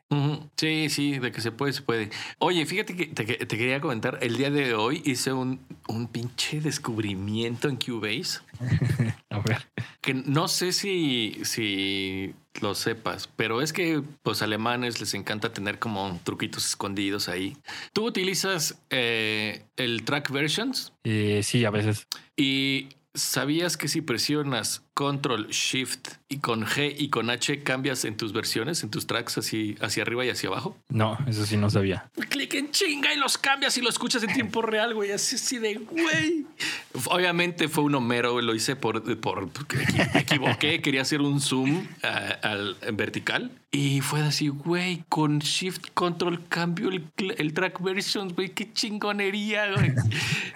[0.56, 2.10] Sí, sí, de que se puede, se puede.
[2.38, 6.60] Oye, fíjate que te, te quería comentar, el día de hoy hice un, un pinche
[6.60, 8.40] descubrimiento en Cubase.
[9.30, 9.68] a ver.
[10.00, 11.79] Que no sé si, si
[12.60, 17.56] lo sepas, pero es que los alemanes les encanta tener como truquitos escondidos ahí.
[17.92, 20.92] ¿Tú utilizas eh, el track versions?
[21.04, 22.06] Eh, sí, a veces.
[22.36, 28.16] Y ¿Sabías que si presionas Control Shift y con G y con H cambias en
[28.16, 30.76] tus versiones, en tus tracks así hacia arriba y hacia abajo?
[30.88, 32.10] No, eso sí no sabía.
[32.28, 35.12] Clic en chinga y los cambias y lo escuchas en tiempo real, güey.
[35.12, 36.46] Así, así de güey.
[37.06, 41.86] Obviamente fue un homero, lo hice por, por me equivoqué, quería hacer un zoom
[42.42, 47.04] al vertical y fue así, güey, con Shift Control cambio el,
[47.38, 49.92] el track versions, güey, qué chingonería, güey.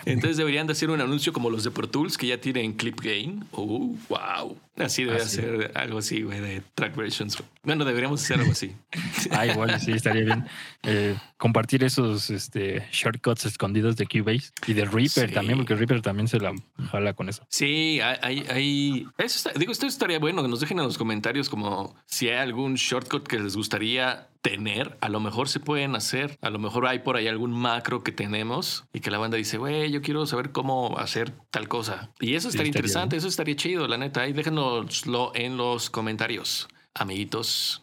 [0.05, 3.01] Entonces deberían de hacer un anuncio como los de Pro Tools que ya tienen clip
[3.01, 3.45] gain.
[3.53, 4.19] Oh, wow.
[4.25, 4.64] Wow.
[4.77, 7.43] Así debe ser algo así, güey, de track versions.
[7.63, 8.75] Bueno, deberíamos hacer algo así.
[9.31, 10.47] Ah, igual, sí, estaría bien.
[10.83, 16.29] Eh, compartir esos este, shortcuts escondidos de Cubase y de Reaper también, porque Reaper también
[16.29, 16.53] se la
[16.91, 17.45] jala con eso.
[17.49, 21.97] Sí, hay, hay, eso digo, esto estaría bueno que nos dejen en los comentarios como
[22.07, 26.51] si hay algún shortcut que les gustaría tener, a lo mejor se pueden hacer, a
[26.51, 29.91] lo mejor hay por ahí algún macro que tenemos y que la banda dice, güey,
[29.91, 32.11] yo quiero saber cómo hacer tal cosa.
[32.21, 34.21] Y eso estaría, interesante, eso estaría chido, la neta.
[34.21, 34.35] Ahí
[35.35, 37.83] en los comentarios amiguitos.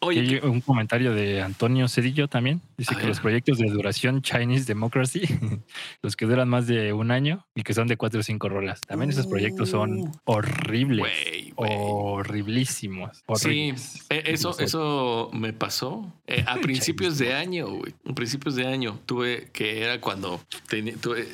[0.00, 2.60] Oye, un comentario de Antonio Cedillo también.
[2.76, 5.22] Dice que los proyectos de duración Chinese Democracy,
[6.02, 8.80] los que duran más de un año y que son de cuatro o cinco rolas,
[8.80, 10.12] también esos proyectos son uh.
[10.24, 11.12] horribles,
[11.56, 13.24] horriblísimos.
[13.36, 13.74] Sí,
[14.10, 17.94] e, eso, eso me pasó eh, a principios de año, güey.
[18.08, 20.40] A principios de año tuve que era cuando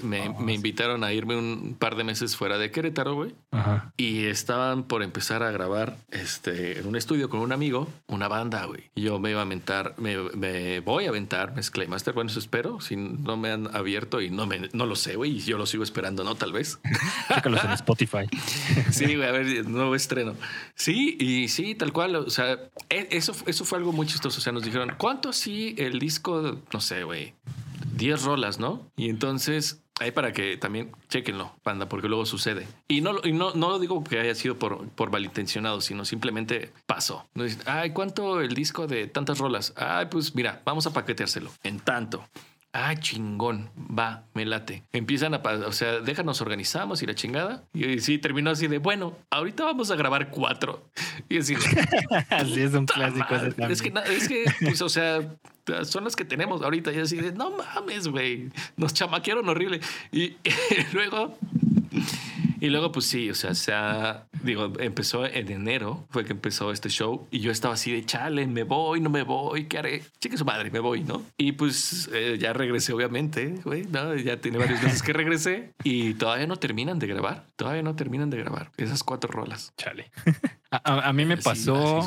[0.03, 3.35] me, ah, me, invitaron a irme un par de meses fuera de Querétaro, güey.
[3.96, 8.64] Y estaban por empezar a grabar este en un estudio con un amigo, una banda,
[8.64, 8.90] güey.
[8.94, 12.14] Yo me iba a aventar, me, voy a aventar Mezcla Master.
[12.14, 12.81] Bueno, eso espero.
[12.81, 15.37] Si no me han abierto y no, me, no lo sé, güey.
[15.37, 16.35] Y yo lo sigo esperando, ¿no?
[16.35, 16.79] Tal vez.
[17.35, 18.27] Chécalos en Spotify.
[18.90, 20.35] sí, güey, a ver, nuevo estreno.
[20.75, 22.16] Sí, y sí, tal cual.
[22.16, 24.38] O sea, e, eso, eso fue algo muy chistoso.
[24.38, 26.61] O sea, nos dijeron, ¿cuánto así el disco?
[26.73, 27.35] No sé, güey.
[27.97, 28.90] 10 rolas, ¿no?
[28.97, 32.66] Y entonces Ahí para que también chequenlo, panda, porque luego sucede.
[32.88, 36.72] Y no, y no, no lo digo que haya sido por, por malintencionado, sino simplemente
[36.87, 37.29] pasó.
[37.35, 39.74] No dicen, ay, ¿cuánto el disco de tantas rolas?
[39.76, 42.24] Ay, pues mira, vamos a paqueteárselo en tanto.
[42.72, 44.85] Ah, chingón, va, me late.
[44.92, 47.64] Empiezan a, o sea, déjanos organizamos y la chingada.
[47.74, 50.88] Y sí, terminó así de, bueno, ahorita vamos a grabar cuatro.
[51.28, 51.54] Y así
[52.56, 53.35] es un clásico.
[53.68, 55.20] Es que, es que, pues, o sea,
[55.83, 56.92] son las que tenemos ahorita.
[56.92, 59.80] Y así de, no mames, güey, nos chamaquearon horrible.
[60.12, 60.37] y
[60.92, 61.37] luego
[62.61, 66.88] y luego, pues sí, o sea, sea, digo, empezó en enero, fue que empezó este
[66.88, 70.03] show y yo estaba así de chale, me voy, no me voy, ¿qué haré?
[70.20, 71.23] Chique su madre, me voy, ¿no?
[71.37, 74.14] Y pues eh, ya regresé, obviamente, güey, ¿no?
[74.16, 78.31] Ya tiene varios meses que regresé y todavía no terminan de grabar, todavía no terminan
[78.31, 79.73] de grabar esas cuatro rolas.
[79.77, 80.11] Chale.
[80.72, 82.00] A, mí me pasó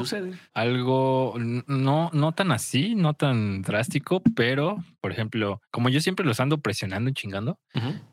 [0.53, 6.39] algo no, no tan así, no tan drástico, pero por ejemplo, como yo siempre los
[6.39, 7.59] ando presionando y chingando,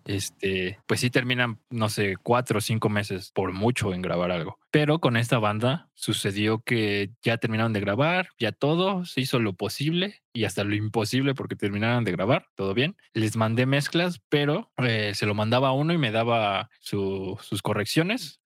[0.04, 4.58] este, pues sí terminan, no sé, cuatro o cinco meses por mucho en grabar algo.
[4.70, 9.52] Pero con esta banda sucedió que ya terminaron de grabar, ya todo, se hizo lo
[9.52, 12.96] posible y hasta lo imposible porque terminaron de grabar, todo bien.
[13.12, 18.40] Les mandé mezclas, pero eh, se lo mandaba a uno y me daba sus correcciones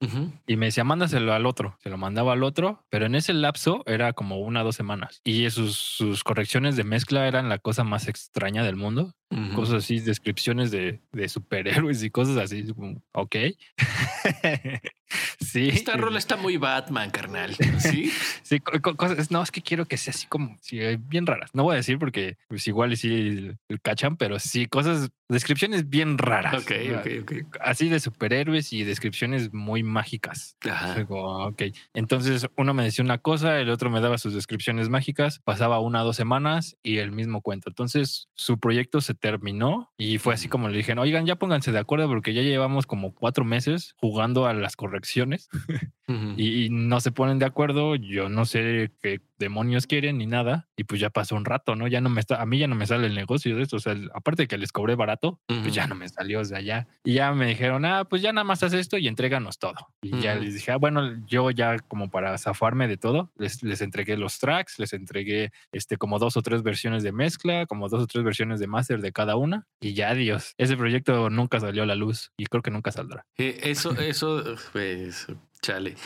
[0.47, 1.77] y me decía, mándaselo al otro.
[1.83, 5.21] Se lo mandaba al otro, pero en ese lapso era como una o dos semanas
[5.25, 9.15] y sus, sus correcciones de mezcla eran la cosa más extraña del mundo
[9.55, 12.65] cosas así, descripciones de, de, superhéroes y cosas así.
[13.13, 13.37] Ok.
[15.41, 15.69] sí.
[15.69, 17.57] Esta rola está muy Batman, carnal.
[17.79, 18.13] Sí.
[18.43, 19.31] sí, cosas.
[19.31, 21.51] No, es que quiero que sea así como sí, bien raras.
[21.55, 23.51] No voy a decir porque pues igual sí
[23.83, 26.63] cachan, pero sí, cosas, descripciones bien raras.
[26.63, 27.33] Ok, ok, ok.
[27.61, 30.57] Así de superhéroes y descripciones muy mágicas.
[30.71, 31.05] Ajá.
[31.09, 31.63] ok.
[31.95, 36.03] Entonces uno me decía una cosa, el otro me daba sus descripciones mágicas, pasaba una
[36.03, 37.71] o dos semanas y el mismo cuento.
[37.71, 41.79] Entonces su proyecto se terminó y fue así como le dije, oigan, ya pónganse de
[41.81, 45.49] acuerdo porque ya llevamos como cuatro meses jugando a las correcciones
[46.07, 47.95] y, no se ponen de acuerdo.
[47.97, 50.69] Yo no sé qué demonios quieren ni nada.
[50.77, 51.87] Y pues ya pasó un rato, ¿no?
[51.87, 53.77] Ya no me está, a mí ya no me sale el negocio de esto.
[53.77, 56.87] O sea, aparte de que les cobré barato, pues ya no me salió de allá.
[57.05, 59.89] Y ya me dijeron, ah, pues ya nada más haz esto y entréganos todo.
[60.03, 63.81] Y ya les dije, ah, bueno, yo ya como para zafarme de todo, les, les
[63.81, 68.03] entregué los tracks, les entregué este como dos o tres versiones de mezcla, como dos
[68.03, 69.67] o tres versiones de master de cada una.
[69.81, 73.27] Y ya, Dios, ese proyecto nunca salió a la luz y creo que nunca saldrá.
[73.37, 75.27] Eh, eso, eso, pues,
[75.65, 75.97] Chale.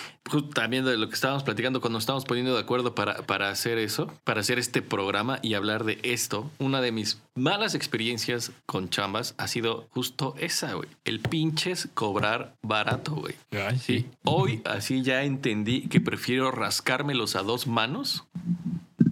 [0.54, 4.06] También de lo que estábamos platicando cuando estábamos poniendo de acuerdo para, para hacer eso,
[4.22, 9.34] para hacer este programa y hablar de esto, una de mis malas experiencias con chambas
[9.36, 10.88] ha sido justo esa, güey.
[11.04, 13.34] El pinches cobrar barato, güey.
[13.80, 14.06] sí.
[14.22, 18.28] Hoy así ya entendí que prefiero rascármelos a dos manos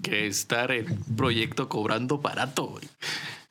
[0.04, 2.84] que estar en proyecto cobrando barato, güey.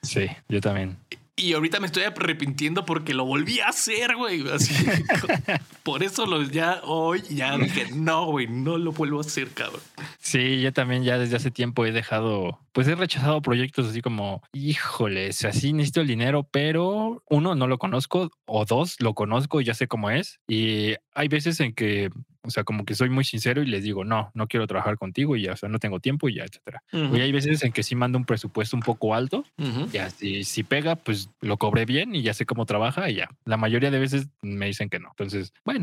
[0.01, 0.95] Sí, yo también.
[1.35, 4.49] Y ahorita me estoy arrepintiendo porque lo volví a hacer, güey.
[4.49, 4.73] Así,
[5.85, 9.81] por eso lo ya hoy ya dije, no, güey, no lo vuelvo a hacer, cabrón.
[10.17, 14.41] Sí, yo también ya desde hace tiempo he dejado, pues he rechazado proyectos así como,
[14.51, 19.65] híjoles, así necesito el dinero, pero uno, no lo conozco, o dos, lo conozco y
[19.65, 20.39] ya sé cómo es.
[20.47, 22.09] Y hay veces en que
[22.45, 25.35] o sea, como que soy muy sincero y les digo, no, no quiero trabajar contigo
[25.35, 26.83] y ya, o sea, no tengo tiempo y ya, etcétera.
[26.91, 29.43] Y hay veces en que sí mando un presupuesto un poco alto,
[29.91, 33.29] ya, si, si pega, pues lo cobré bien y ya sé cómo trabaja y ya.
[33.45, 35.09] La mayoría de veces me dicen que no.
[35.09, 35.74] Entonces, bueno.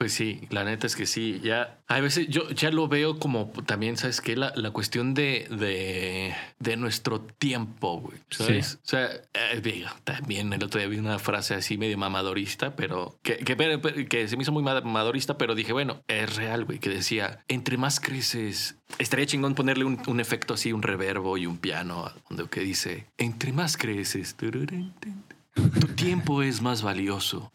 [0.00, 1.40] Pues sí, la neta es que sí.
[1.42, 4.34] Ya a veces yo ya lo veo como también, ¿sabes qué?
[4.34, 8.16] La, la cuestión de, de, de, nuestro tiempo, güey.
[8.30, 8.76] ¿Sabes?
[8.76, 13.36] O sea, eh, también el otro día vi una frase así medio mamadorista, pero que,
[13.38, 17.44] que, que se me hizo muy mamadorista, pero dije, bueno, es real, güey, que decía,
[17.48, 22.10] entre más creces, estaría chingón ponerle un, un efecto así, un reverbo y un piano,
[22.30, 27.52] donde que dice, entre más creces, tu tiempo es más valioso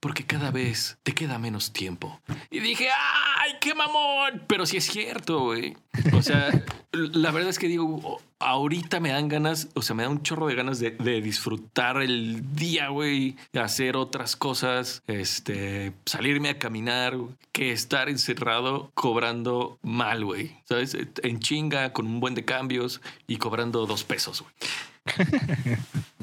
[0.00, 2.20] porque cada vez te queda menos tiempo.
[2.50, 4.44] Y dije, ¡ay, qué mamón!
[4.46, 5.76] Pero sí es cierto, güey.
[6.12, 6.50] O sea,
[6.92, 10.46] la verdad es que digo, ahorita me dan ganas, o sea, me da un chorro
[10.46, 17.16] de ganas de, disfrutar el día, güey, de hacer otras cosas, este, salirme a caminar,
[17.52, 20.56] que estar encerrado cobrando mal, güey.
[20.64, 20.96] ¿Sabes?
[21.22, 24.54] En chinga, con un buen de cambios y cobrando dos pesos, güey.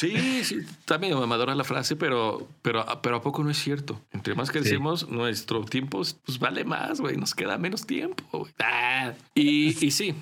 [0.00, 4.00] Sí, sí, está medio mamadora la frase, pero, pero, pero ¿a poco no es cierto?
[4.12, 8.48] Entre más que decimos, nuestro tiempo pues vale más, güey, nos queda menos tiempo.
[8.58, 10.14] Ah, y, y sí,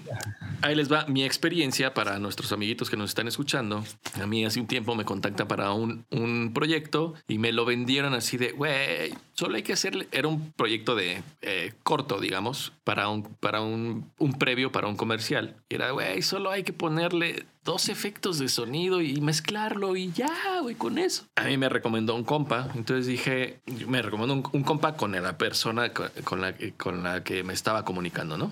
[0.62, 3.84] ahí les va mi experiencia para nuestros amiguitos que nos están escuchando.
[4.20, 8.14] A mí hace un tiempo me contacta para un, un proyecto y me lo vendieron
[8.14, 13.08] así de, güey, solo hay que hacerle, era un proyecto de eh, corto, digamos, para
[13.08, 15.54] un, para un, un previo, para un comercial.
[15.68, 20.74] Era, güey, solo hay que ponerle dos efectos de sonido y mezclarlo y ya, güey,
[20.74, 21.24] con eso.
[21.36, 25.92] A mí me recomendó un compa, entonces dije, me recomendó un, compa con la persona
[25.92, 28.50] con, la, con la que me estaba comunicando, ¿no?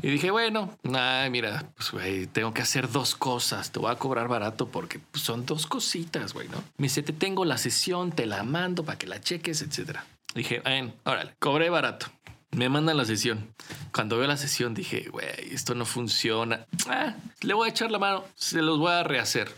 [0.00, 3.72] Y dije, bueno, ay, mira, pues, güey, tengo que hacer dos cosas.
[3.72, 6.62] Te voy a cobrar barato porque pues, son dos cositas, güey, ¿no?
[6.76, 10.06] Me dice, te tengo la sesión, te la mando para que la cheques, etcétera.
[10.36, 12.06] Dije, bueno, órale, cobré barato.
[12.52, 13.54] Me mandan la sesión.
[13.92, 16.66] Cuando veo la sesión dije, güey, esto no funciona.
[16.88, 19.52] Ah, le voy a echar la mano, se los voy a rehacer.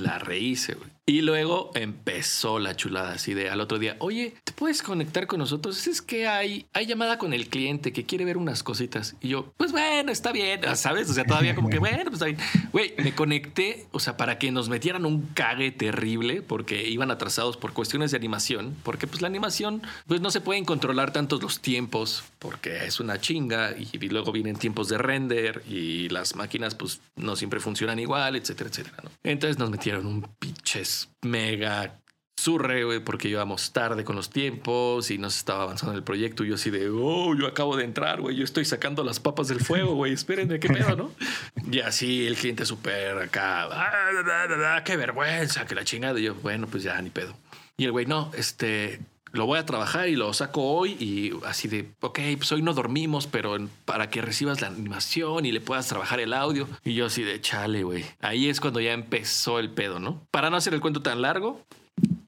[0.00, 0.94] La rehice, güey.
[1.06, 5.38] Y luego empezó la chulada así de al otro día, oye, ¿te puedes conectar con
[5.38, 5.86] nosotros?
[5.86, 9.14] Es que hay, hay llamada con el cliente que quiere ver unas cositas.
[9.20, 11.10] Y yo, pues bueno, está bien, ¿sabes?
[11.10, 12.38] O sea, todavía como que, bueno, pues ahí,
[12.72, 17.58] güey, me conecté, o sea, para que nos metieran un cague terrible porque iban atrasados
[17.58, 21.60] por cuestiones de animación, porque pues la animación, pues no se pueden controlar tantos los
[21.60, 26.74] tiempos porque es una chinga y, y luego vienen tiempos de render y las máquinas
[26.74, 28.96] pues no siempre funcionan igual, etcétera, etcétera.
[29.02, 29.10] ¿no?
[29.22, 32.00] Entonces nos metieron un pinches mega
[32.38, 36.42] surre, güey, porque íbamos tarde con los tiempos y no se estaba avanzando el proyecto.
[36.42, 39.48] Y yo así de, oh, yo acabo de entrar, güey, yo estoy sacando las papas
[39.48, 41.10] del fuego, güey, espérenme, qué pedo, ¿no?
[41.70, 46.18] Y así el cliente súper acá, ah, qué vergüenza, que la chingada.
[46.18, 47.36] Y yo, bueno, pues ya, ni pedo.
[47.76, 49.00] Y el güey, no, este,
[49.34, 52.72] lo voy a trabajar y lo saco hoy y así de, ok, pues hoy no
[52.72, 56.68] dormimos, pero para que recibas la animación y le puedas trabajar el audio.
[56.84, 58.04] Y yo así de, chale, güey.
[58.20, 60.22] Ahí es cuando ya empezó el pedo, ¿no?
[60.30, 61.60] Para no hacer el cuento tan largo,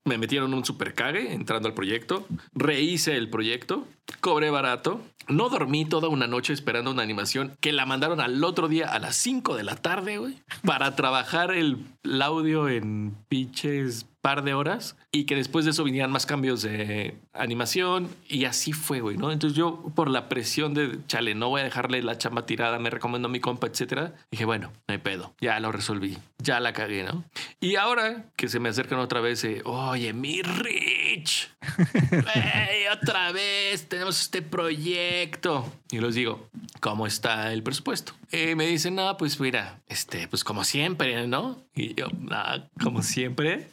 [0.07, 3.87] me metieron un super cague entrando al proyecto, rehice el proyecto,
[4.21, 8.69] cobré barato, no dormí toda una noche esperando una animación que la mandaron al otro
[8.69, 14.07] día a las 5 de la tarde, güey, para trabajar el, el audio en pinches
[14.27, 18.73] par de horas y que después de eso vinieran más cambios de animación y así
[18.73, 19.31] fue, güey, ¿no?
[19.31, 22.90] Entonces yo por la presión de, chale, no voy a dejarle la chamba tirada, me
[22.90, 27.05] recomendó mi compa, etcétera, dije, bueno, no hay pedo, ya lo resolví, ya la cagué,
[27.05, 27.23] ¿no?
[27.61, 29.62] Y ahora que se me acercan otra vez, eh,
[29.97, 31.49] oye, mi Rich,
[32.93, 35.73] otra vez tenemos este proyecto.
[35.91, 38.13] Y les digo, ¿cómo está el presupuesto?
[38.31, 41.65] Y me dicen, no, pues mira, este, pues como siempre, ¿no?
[41.75, 43.69] Y yo, nada, como siempre,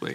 [0.00, 0.14] güey.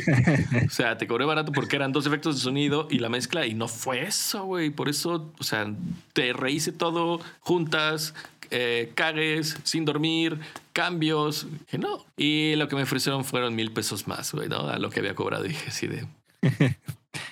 [0.65, 3.53] O sea, te cobré barato porque eran dos efectos de sonido y la mezcla y
[3.53, 4.71] no fue eso, güey.
[4.71, 5.71] Por eso, o sea,
[6.13, 8.15] te rehice todo juntas,
[8.51, 10.39] eh, cagues, sin dormir,
[10.73, 11.47] cambios.
[11.67, 12.05] Que no.
[12.17, 14.67] Y lo que me ofrecieron fueron mil pesos más, güey, ¿no?
[14.67, 15.43] A lo que había cobrado.
[15.43, 16.07] dije así de.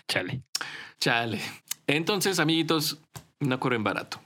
[0.08, 0.42] Chale.
[1.00, 1.40] Chale.
[1.88, 3.00] Entonces, amiguitos,
[3.40, 4.23] no cobren barato.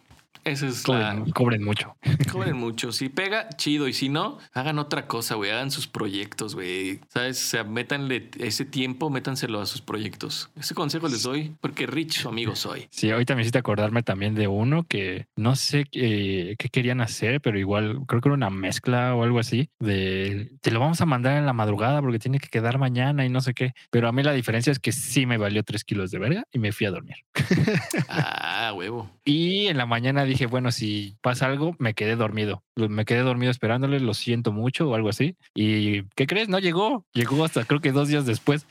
[0.48, 1.34] Esa es cobren, la...
[1.34, 1.96] cobren mucho.
[2.32, 2.92] Cobren mucho.
[2.92, 3.88] Si pega, chido.
[3.88, 5.52] Y si no, hagan otra cosa, güey.
[5.52, 7.00] Hagan sus proyectos, güey.
[7.10, 7.44] ¿Sabes?
[7.44, 10.50] O sea, métanle ese tiempo, métanselo a sus proyectos.
[10.56, 12.88] Ese consejo les doy porque Rich, su amigo soy.
[12.92, 17.42] Sí, ahorita me hiciste acordarme también de uno que no sé qué, qué querían hacer,
[17.42, 19.70] pero igual creo que era una mezcla o algo así.
[19.80, 23.30] De te lo vamos a mandar en la madrugada porque tiene que quedar mañana y
[23.30, 23.74] no sé qué.
[23.90, 26.60] Pero a mí la diferencia es que sí me valió tres kilos de verga y
[26.60, 27.18] me fui a dormir.
[28.10, 29.10] ah, huevo.
[29.26, 32.64] Y en la mañana dije, dije, bueno, si pasa algo, me quedé dormido.
[32.78, 35.36] Me quedé dormido esperándole, lo siento mucho o algo así.
[35.56, 36.50] ¿Y qué crees?
[36.50, 38.66] No llegó, llegó hasta creo que dos días después.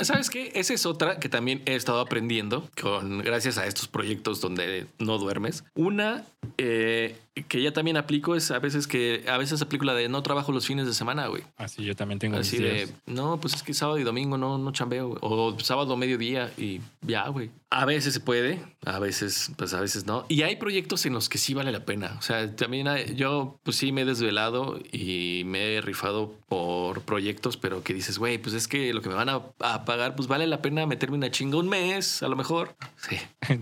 [0.00, 0.52] ¿Sabes qué?
[0.54, 5.18] Esa es otra que también he estado aprendiendo con gracias a estos proyectos donde no
[5.18, 5.64] duermes.
[5.74, 6.24] Una
[6.56, 7.16] eh,
[7.48, 10.52] que ya también aplico es a veces que a veces aplico la de no trabajo
[10.52, 11.42] los fines de semana, güey.
[11.56, 14.72] Así yo también tengo Así de, no, pues es que sábado y domingo no, no
[14.72, 17.50] chambeo, o sábado mediodía y ya, güey.
[17.70, 20.26] A veces se puede, a veces, pues a veces no.
[20.28, 22.16] Y hay proyectos en los que sí vale la pena.
[22.18, 27.56] O sea, también yo, pues sí me he desvelado y me he rifado por proyectos,
[27.56, 30.28] pero que dices, güey, pues es que lo que me van a, a pagar, pues
[30.28, 32.74] vale la pena meterme una chinga un mes, a lo mejor.
[32.96, 33.16] Sí.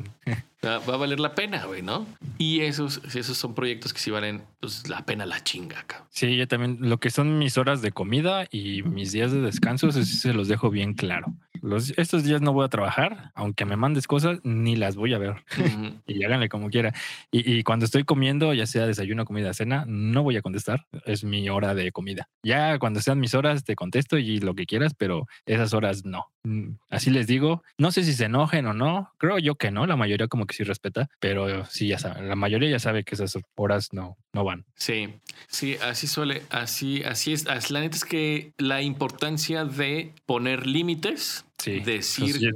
[0.65, 2.07] va, a valer la pena, güey, ¿no?
[2.39, 6.09] Y esos, esos son proyectos que sí valen pues, la pena la chinga, cabrón.
[6.11, 9.91] Sí, yo también, lo que son mis horas de comida y mis días de descanso,
[9.93, 11.35] se los dejo bien claro.
[11.63, 15.19] Los, estos días no voy a trabajar, aunque me mandes cosas, ni las voy a
[15.19, 15.45] ver.
[16.07, 16.95] y háganle como quiera.
[17.31, 20.87] Y, y, cuando estoy comiendo, ya sea desayuno, comida, cena, no voy a contestar.
[21.05, 22.29] Es mi hora de comida.
[22.43, 26.27] Ya cuando sean mis horas, te contesto y lo que quieras, pero esas horas no.
[26.45, 27.63] Mm, así les digo.
[27.77, 29.13] No sé si se enojen o no.
[29.19, 29.87] Creo yo que no.
[29.87, 32.29] La mayoría como que sí respeta, pero sí, ya saben.
[32.29, 34.65] La mayoría ya sabe que esas horas no, no van.
[34.77, 37.45] Sí, sí, así suele, así, así es.
[37.71, 42.55] La neta es que la importancia de poner límites Sí, decir,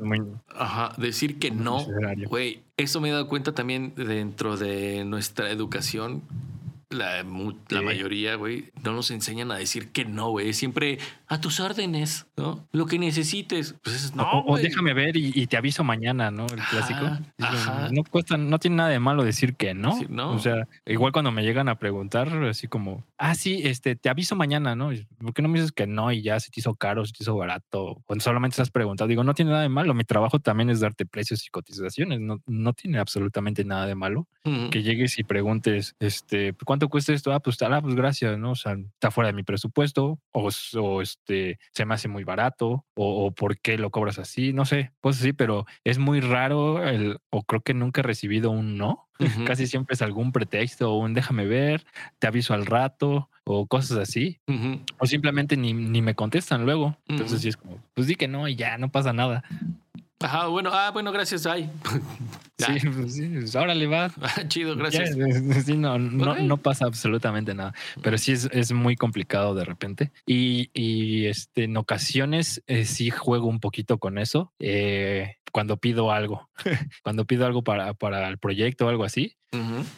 [0.55, 1.85] ajá, decir que no,
[2.29, 6.23] güey, eso me he dado cuenta también dentro de nuestra educación
[6.93, 7.25] la,
[7.69, 10.53] la mayoría, güey, no nos enseñan a decir que no, güey.
[10.53, 12.69] Siempre a tus órdenes, ¿no?
[12.73, 13.75] Lo que necesites.
[13.83, 14.43] Pues no.
[14.47, 16.47] O, déjame ver y, te aviso mañana, ¿no?
[16.47, 17.01] El clásico.
[17.91, 19.99] No cuesta, no tiene nada de malo decir que no.
[20.31, 24.37] O sea, igual cuando me llegan a preguntar, así como, ah, sí, este, te aviso
[24.37, 24.91] mañana, ¿no?
[25.19, 27.23] ¿Por qué no me dices que no y ya se te hizo caro, se te
[27.23, 28.03] hizo barato?
[28.07, 29.95] Cuando solamente estás preguntando, digo, no tiene nada de malo.
[29.95, 32.21] Mi trabajo también es darte precios y cotizaciones.
[32.21, 34.27] No, no tiene absolutamente nada de malo
[34.71, 37.33] que llegues y preguntes, este, ¿cuánto cuesta esto?
[37.33, 38.53] Ah, pues, ah, pues gracias, ¿no?
[38.53, 42.85] O sea, está fuera de mi presupuesto, o, o este, se me hace muy barato,
[42.95, 47.19] o, por qué lo cobras así, no sé, pues sí, pero es muy raro, el,
[47.31, 49.09] o creo que nunca he recibido un no.
[49.47, 51.85] Casi siempre es algún pretexto o un déjame ver,
[52.19, 54.41] te aviso al rato o cosas así.
[54.99, 56.97] O simplemente ni, ni, me contestan luego.
[57.07, 59.45] Entonces sí es como, pues di que no y ya no pasa nada.
[60.23, 61.71] Ajá, bueno, ah, bueno, gracias, ay.
[62.59, 64.11] sí, pues sí, pues ahora le va.
[64.49, 65.17] Chido, gracias.
[65.65, 70.13] Sí, no, no, no, pasa absolutamente nada, pero sí es, es muy complicado de repente.
[70.27, 74.53] Y, y este, en ocasiones eh, sí juego un poquito con eso.
[74.59, 76.49] Eh, cuando pido algo,
[77.03, 79.37] cuando pido algo para, para el proyecto o algo así,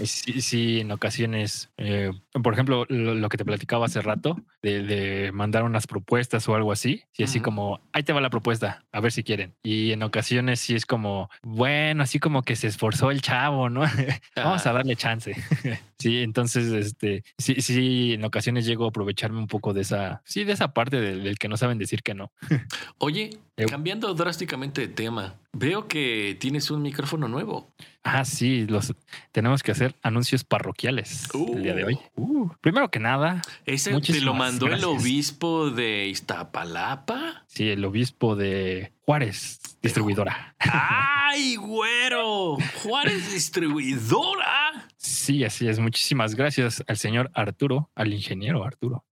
[0.04, 2.10] sí, sí, en ocasiones, eh,
[2.42, 7.04] por ejemplo, lo, que te platicaba hace rato, de, mandar unas propuestas o algo así,
[7.16, 9.54] y así como, ahí te va la propuesta, a ver si quieren.
[9.62, 13.82] Y en ocasiones sí es como, bueno, así como que se esforzó el chavo, ¿no?
[14.36, 15.34] Vamos a darle chance.
[16.04, 20.44] sí, entonces, este, sí, sí, en ocasiones llego a aprovecharme un poco de esa, sí,
[20.44, 22.30] de esa parte del que no saben decir que no.
[22.98, 23.38] Oye,
[23.70, 27.72] cambiando drásticamente de tema, Veo que tienes un micrófono nuevo.
[28.02, 28.92] Ah, sí, los
[29.30, 31.98] tenemos que hacer anuncios parroquiales el día de hoy.
[32.16, 37.44] Uh, primero que nada, ese te lo mandó el obispo de Iztapalapa.
[37.46, 40.53] Sí, el obispo de Juárez, distribuidora.
[40.70, 42.56] ¡Ay, güero!
[42.82, 44.88] Juárez distribuidora.
[44.96, 45.78] Sí, así es.
[45.78, 49.04] Muchísimas gracias al señor Arturo, al ingeniero Arturo.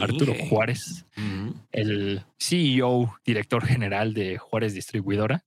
[0.00, 1.06] Arturo Juárez,
[1.72, 5.44] el CEO, director general de Juárez Distribuidora,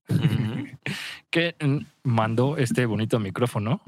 [1.32, 1.56] que
[2.04, 3.82] mandó este bonito micrófono.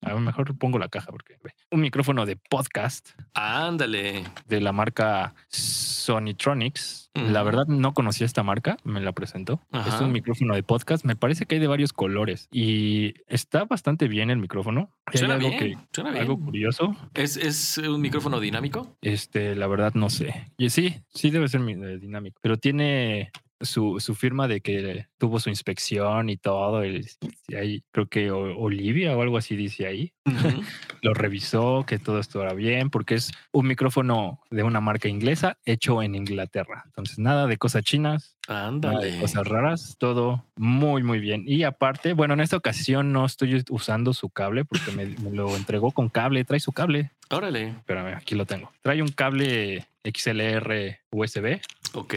[0.00, 1.36] A lo mejor pongo la caja porque
[1.70, 3.10] un micrófono de podcast.
[3.34, 4.24] Ándale.
[4.46, 9.60] De la marca Sonytronics la verdad no conocía esta marca, me la presentó.
[9.86, 14.08] Es un micrófono de podcast, me parece que hay de varios colores y está bastante
[14.08, 14.90] bien el micrófono.
[15.12, 15.78] Suena algo bien,
[16.14, 16.94] Algo curioso.
[17.14, 18.96] ¿Es, un micrófono dinámico?
[19.00, 20.52] Este, la verdad no sé.
[20.58, 23.30] Y sí, sí debe ser eh, dinámico, pero tiene
[23.60, 26.78] su, su, firma de que tuvo su inspección y todo.
[26.78, 30.12] Ahí, creo que Olivia o algo así dice ahí.
[31.02, 36.02] Lo revisó, que todo estuviera bien, porque es un micrófono de una marca inglesa hecho
[36.02, 36.82] en Inglaterra.
[36.86, 41.44] Entonces, nada de cosas chinas, nada de cosas raras, todo muy, muy bien.
[41.46, 45.56] Y aparte, bueno, en esta ocasión no estoy usando su cable porque me, me lo
[45.56, 47.12] entregó con cable, trae su cable.
[47.30, 47.68] Órale.
[47.68, 48.72] Espérame, aquí lo tengo.
[48.82, 51.60] Trae un cable XLR USB.
[51.94, 52.14] Ok.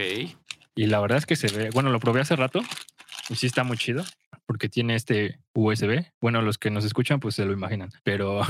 [0.80, 2.62] Y la verdad es que se ve, bueno, lo probé hace rato
[3.28, 4.02] y sí está muy chido
[4.46, 6.06] porque tiene este USB.
[6.22, 8.40] Bueno, los que nos escuchan pues se lo imaginan, pero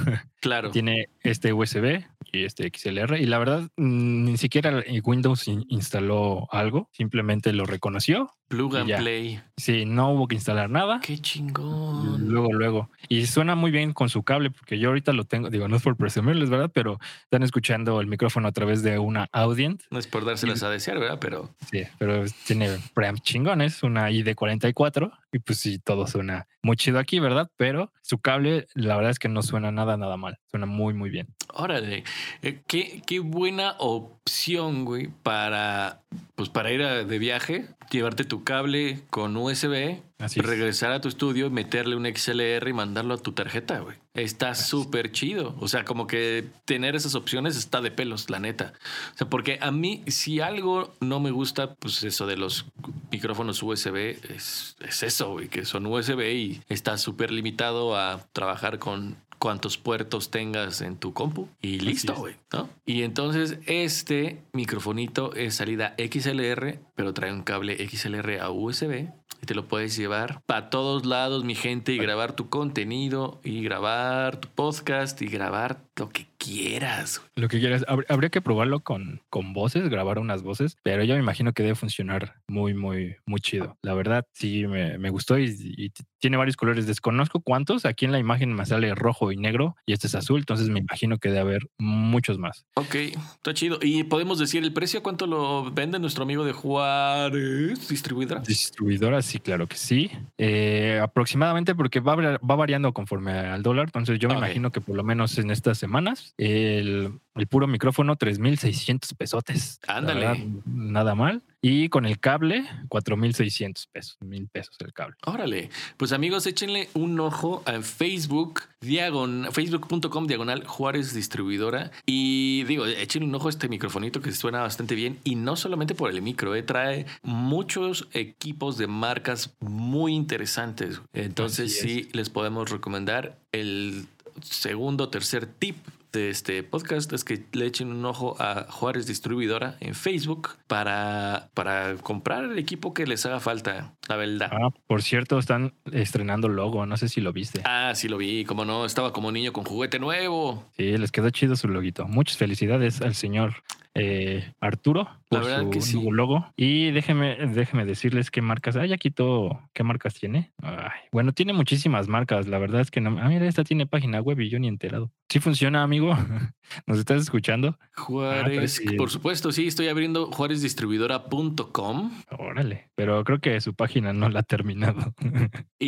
[0.40, 0.70] Claro.
[0.70, 6.48] tiene este USB y este XLR y la verdad mm, ni siquiera Windows in- instaló
[6.52, 8.30] algo, simplemente lo reconoció.
[8.48, 9.40] Plug and play.
[9.56, 10.98] Sí, no hubo que instalar nada.
[11.00, 12.28] Qué chingón.
[12.28, 12.90] Luego, luego.
[13.08, 15.82] Y suena muy bien con su cable, porque yo ahorita lo tengo, digo, no es
[15.82, 16.70] por presumirles, ¿verdad?
[16.74, 19.82] Pero están escuchando el micrófono a través de una Audient.
[19.90, 21.18] No es por dárselas a desear, ¿verdad?
[21.20, 26.98] Pero Sí, pero tiene preamp chingones, una ID44, y pues sí, todo suena muy chido
[26.98, 27.48] aquí, ¿verdad?
[27.56, 30.38] Pero su cable, la verdad es que no suena nada, nada mal.
[30.50, 31.28] Suena muy, muy bien.
[31.54, 32.02] órale,
[32.42, 36.00] eh, qué, qué buena opción, güey, para,
[36.34, 40.46] pues para ir a- de viaje, llevarte tu cable con USB, Así es.
[40.46, 43.96] regresar a tu estudio, meterle un XLR y mandarlo a tu tarjeta, güey.
[44.14, 45.54] Está súper chido.
[45.60, 48.72] O sea, como que tener esas opciones está de pelos, la neta.
[49.14, 52.66] O sea, porque a mí, si algo no me gusta, pues eso de los
[53.10, 58.78] micrófonos USB, es, es eso, güey, que son USB y está súper limitado a trabajar
[58.78, 62.68] con cuantos puertos tengas en tu compu y listo, güey, ¿no?
[62.84, 69.08] Y entonces este microfonito es salida XLR, pero trae un cable XLR a USB
[69.42, 73.62] y te lo puedes llevar para todos lados, mi gente, y grabar tu contenido y
[73.62, 77.22] grabar tu podcast y grabar lo que quieras.
[77.36, 77.84] Lo que quieras.
[77.86, 81.62] Habr- Habría que probarlo con, con voces, grabar unas voces, pero yo me imagino que
[81.62, 83.76] debe funcionar muy, muy, muy chido.
[83.82, 86.86] La verdad, sí, me, me gustó y, tiene varios colores.
[86.86, 87.84] Desconozco cuántos.
[87.86, 90.80] Aquí en la imagen me sale rojo y negro y este es azul, entonces me
[90.80, 92.64] imagino que debe haber muchos más.
[92.74, 93.78] Ok, está chido.
[93.82, 95.02] ¿Y podemos decir el precio?
[95.02, 98.40] ¿Cuánto lo vende nuestro amigo de Juárez, distribuidora?
[98.40, 100.10] Distribuidora, sí, claro que sí.
[100.38, 103.86] Eh, aproximadamente porque va, va variando conforme al dólar.
[103.86, 108.16] Entonces yo me imagino que por lo menos en estas semanas el, el puro micrófono
[108.16, 109.80] 3.600 pesotes.
[109.86, 110.20] Ándale.
[110.20, 111.42] verdad, nada mal.
[111.62, 114.16] Y con el cable 4.600 pesos.
[114.20, 115.16] Mil pesos el cable.
[115.26, 121.90] Órale, pues amigos, échenle un ojo a Facebook, diagon, facebook.com diagonal Juárez Distribuidora.
[122.06, 125.18] Y digo, échenle un ojo a este microfonito que suena bastante bien.
[125.22, 131.00] Y no solamente por el micro, eh, trae muchos equipos de marcas muy interesantes.
[131.12, 134.06] Entonces sí, les podemos recomendar el
[134.42, 135.76] segundo, tercer tip
[136.12, 141.50] de este podcast es que le echen un ojo a Juárez Distribuidora en Facebook para,
[141.54, 144.50] para comprar el equipo que les haga falta, la verdad.
[144.52, 146.86] Ah, por cierto, están estrenando logo.
[146.86, 147.60] No sé si lo viste.
[147.64, 150.64] Ah, sí lo vi, como no, estaba como niño con juguete nuevo.
[150.76, 152.06] Sí, les quedó chido su loguito.
[152.06, 153.62] Muchas felicidades al señor
[154.02, 155.94] eh, Arturo La por verdad su que sí.
[155.96, 156.46] nuevo logo.
[156.56, 158.76] Y déjeme, déjeme decirles qué marcas.
[158.76, 160.52] Ah, ya quitó qué marcas tiene.
[160.62, 162.46] Ay, bueno, tiene muchísimas marcas.
[162.46, 163.18] La verdad es que no.
[163.20, 165.12] Ah, mira, esta tiene página web y yo ni enterado.
[165.28, 166.16] Sí funciona, amigo.
[166.86, 167.78] ¿Nos estás escuchando?
[167.96, 168.96] Juárez, Ah, sí.
[168.96, 172.88] por supuesto, sí, estoy abriendo juárezdistribuidora.com Órale.
[172.94, 175.14] Pero creo que su página no la ha terminado.
[175.78, 175.86] y,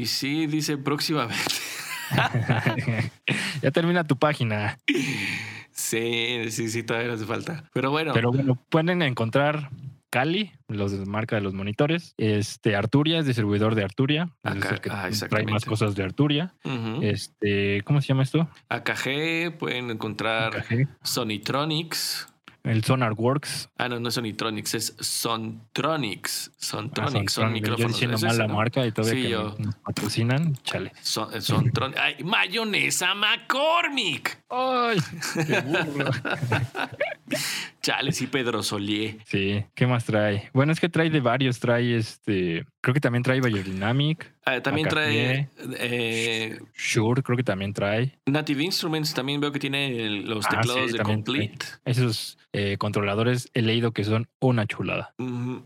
[0.00, 1.42] y sí dice próximamente.
[3.62, 4.78] ya termina tu página.
[5.90, 7.64] Sí, sí, sí, todavía hace falta.
[7.72, 9.70] Pero bueno, Pero bueno, pueden encontrar
[10.10, 12.14] Cali, los de marca de los monitores.
[12.18, 14.30] Este Arturia es distribuidor de Arturia.
[14.42, 16.52] es Acá- que ah, trae más cosas de Arturia.
[17.00, 18.48] Este, ¿cómo se llama esto?
[18.70, 20.88] AKG, pueden encontrar AKG.
[21.02, 22.26] Sonitronics.
[22.62, 23.70] El Sonar Works.
[23.78, 26.50] Ah, no, no es Sonitronics, es Sontronics.
[26.52, 27.48] Ah, Sontronics, son Sontron.
[27.48, 27.92] Yo micrófonos.
[27.92, 28.54] diciendo es mal ese, la ¿no?
[28.54, 29.54] marca y todavía Sí, que yo.
[29.58, 30.54] nos patrocinan.
[30.62, 30.92] Chale.
[31.00, 34.42] Son, Sontron- Ay, mayonesa McCormick.
[34.50, 34.98] ¡Ay!
[35.46, 36.10] ¡Qué burro!
[37.82, 39.16] Chale, sí, Pedro Solier.
[39.24, 40.50] sí, ¿qué más trae?
[40.52, 41.60] Bueno, es que trae de varios.
[41.60, 42.66] Trae este.
[42.82, 44.32] Creo que también trae Biodynamic.
[44.46, 48.18] Ah, también trae eh, Shure, creo que también trae.
[48.26, 49.12] Native Instruments.
[49.14, 51.66] También veo que tiene los Ah, teclados sí, de Complete.
[51.84, 55.14] Esos eh, controladores he leído que son una chulada.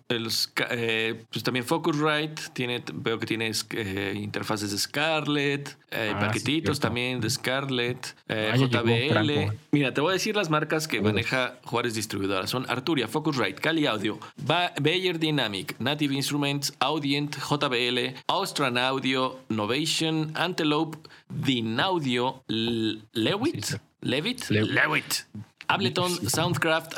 [0.08, 0.28] El
[0.70, 2.42] eh, pues también Focusrite.
[2.52, 5.76] Tiene, veo que tiene eh, interfaces de Scarlett.
[5.92, 8.16] Ah, paquetitos también de Scarlett.
[8.28, 9.56] JBL.
[9.70, 12.46] Mira, te voy a decir las marcas que maneja Juárez Distribuidora.
[12.46, 20.30] Son Arturia, Focusrite, Cali Audio, Ba- Bayer Dynamic, Native Instruments, Audient, JBL, Austrian Audio, Novation,
[20.34, 20.98] Antelope,
[21.28, 23.78] Dynaudio, L- Lewitt.
[24.02, 25.26] Levitt, Lewitt.
[25.66, 26.10] Ableton.
[26.28, 26.92] Soundcraft,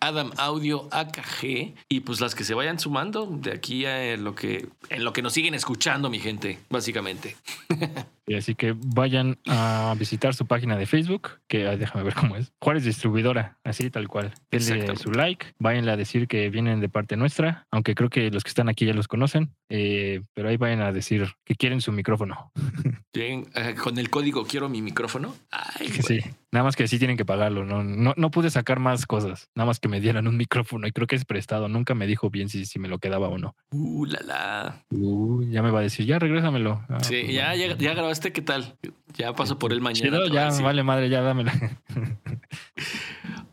[0.00, 4.68] Adam Audio, AKG y pues las que se vayan sumando de aquí a lo que
[4.88, 7.36] en lo que nos siguen escuchando, mi gente, básicamente.
[8.28, 12.36] Y así que vayan a visitar su página de Facebook, que ay, déjame ver cómo
[12.36, 12.52] es.
[12.60, 14.32] Juárez Distribuidora, así tal cual.
[14.50, 18.42] Denle su like, váyanle a decir que vienen de parte nuestra, aunque creo que los
[18.42, 21.92] que están aquí ya los conocen, eh, pero ahí vayan a decir que quieren su
[21.92, 22.50] micrófono.
[23.14, 25.34] Bien, eh, con el código quiero mi micrófono.
[25.50, 26.20] Ay, sí,
[26.50, 27.64] nada más que sí tienen que pagarlo.
[27.64, 30.92] No, no, no pude sacar más cosas, nada más que me dieran un micrófono y
[30.92, 31.68] creo que es prestado.
[31.68, 33.54] Nunca me dijo bien si, si me lo quedaba o no.
[33.70, 34.84] Uh, la, la.
[34.90, 36.84] Uh, ya me va a decir, ya regrésamelo.
[36.88, 38.76] Ah, Sí, pues ya, ya ¿qué tal?
[39.16, 40.18] Ya paso por él mañana.
[40.18, 41.52] Chido, ya vale madre, ya dámela.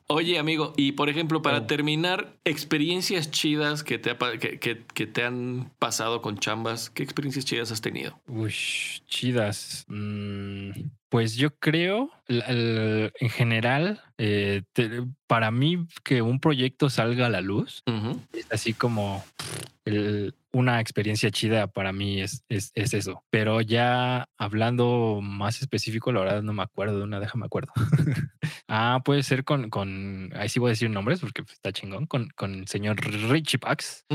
[0.08, 1.66] Oye, amigo, y por ejemplo, para Oh.
[1.66, 6.90] terminar, experiencias chidas que te, ha pa- que, que- que te han pasado con chambas,
[6.90, 8.20] ¿qué experiencias chidas has tenido?
[8.28, 8.54] Uy,
[9.08, 9.86] chidas.
[9.88, 10.70] Mm,
[11.14, 17.30] pues yo creo, el- en general, eh, te- para mí que un proyecto salga a
[17.30, 17.84] la luz,
[18.34, 19.24] es así como
[19.86, 23.24] el- una experiencia chida para mí es, es, es eso.
[23.30, 27.72] Pero ya hablando más específico, la verdad no me acuerdo de una, déjame acuerdo.
[28.68, 32.08] ah, puede ser con, con, ahí sí voy a decir nombres porque pues, está chingón,
[32.08, 32.98] con, con el señor
[33.30, 34.06] Richie Pax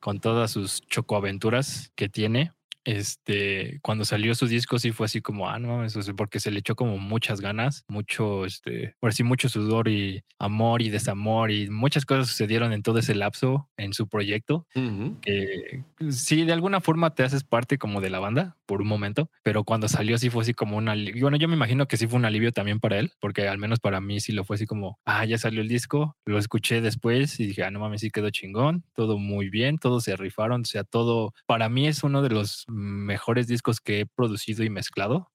[0.00, 2.52] con todas sus chocoaventuras que tiene.
[2.84, 6.40] Este, cuando salió su disco, sí fue así como, ah, no mames, o sea, porque
[6.40, 10.88] se le echó como muchas ganas, mucho, este, por sí, mucho sudor y amor y
[10.88, 14.66] desamor y muchas cosas sucedieron en todo ese lapso en su proyecto.
[14.74, 15.20] Ujú.
[15.20, 19.30] Que sí, de alguna forma te haces parte como de la banda por un momento,
[19.42, 21.22] pero cuando salió, sí fue así como un alivio.
[21.22, 23.80] Bueno, yo me imagino que sí fue un alivio también para él, porque al menos
[23.80, 27.38] para mí sí lo fue así como, ah, ya salió el disco, lo escuché después
[27.40, 30.64] y dije, ah, no mames, sí quedó chingón, todo muy bien, todos se rifaron, o
[30.64, 35.30] sea, todo, para mí es uno de los mejores discos que he producido y mezclado.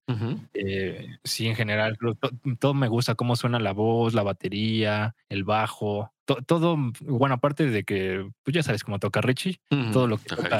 [0.53, 2.17] Eh, sí, en general, to-
[2.59, 7.69] todo me gusta cómo suena la voz, la batería, el bajo, to- todo, bueno, aparte
[7.69, 9.59] de que, pues ya sabes cómo toca Richie,
[9.91, 10.57] todo lo que toca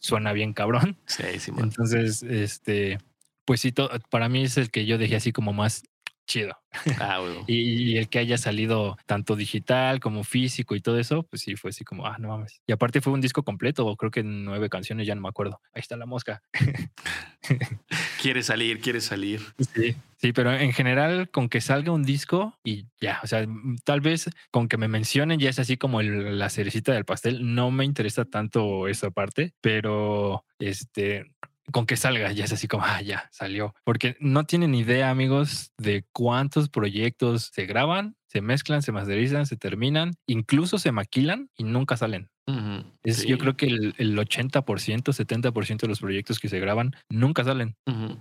[0.00, 0.96] suena bien cabrón.
[1.06, 1.64] Sí, Simón.
[1.64, 2.98] Entonces, este,
[3.44, 5.82] pues sí, to- para mí es el que yo dejé así como más
[6.28, 6.56] chido.
[7.00, 7.18] Ah.
[7.48, 7.56] Y,
[7.92, 11.70] y el que haya salido tanto digital como físico y todo eso, pues sí, fue
[11.70, 12.60] así como, ah, no mames.
[12.66, 15.60] Y aparte fue un disco completo, creo que nueve canciones, ya no me acuerdo.
[15.72, 16.42] Ahí está la mosca.
[18.20, 19.40] Quiere salir, quiere salir.
[19.74, 19.96] Sí.
[20.16, 23.46] Sí, pero en general, con que salga un disco y ya, o sea,
[23.84, 27.54] tal vez con que me mencionen ya es así como el- la cerecita del pastel.
[27.54, 31.24] No me interesa tanto esa parte, pero este,
[31.72, 33.74] con que salga ya es así como, ah, ya salió.
[33.84, 39.56] Porque no tienen idea, amigos, de cuántos proyectos se graban, se mezclan, se masterizan, se
[39.56, 42.30] terminan, incluso se maquilan y nunca salen.
[42.46, 42.82] Ujú.
[43.02, 43.28] Es, Sí.
[43.28, 47.76] Yo creo que el, el 80%, 70% de los proyectos que se graban nunca salen.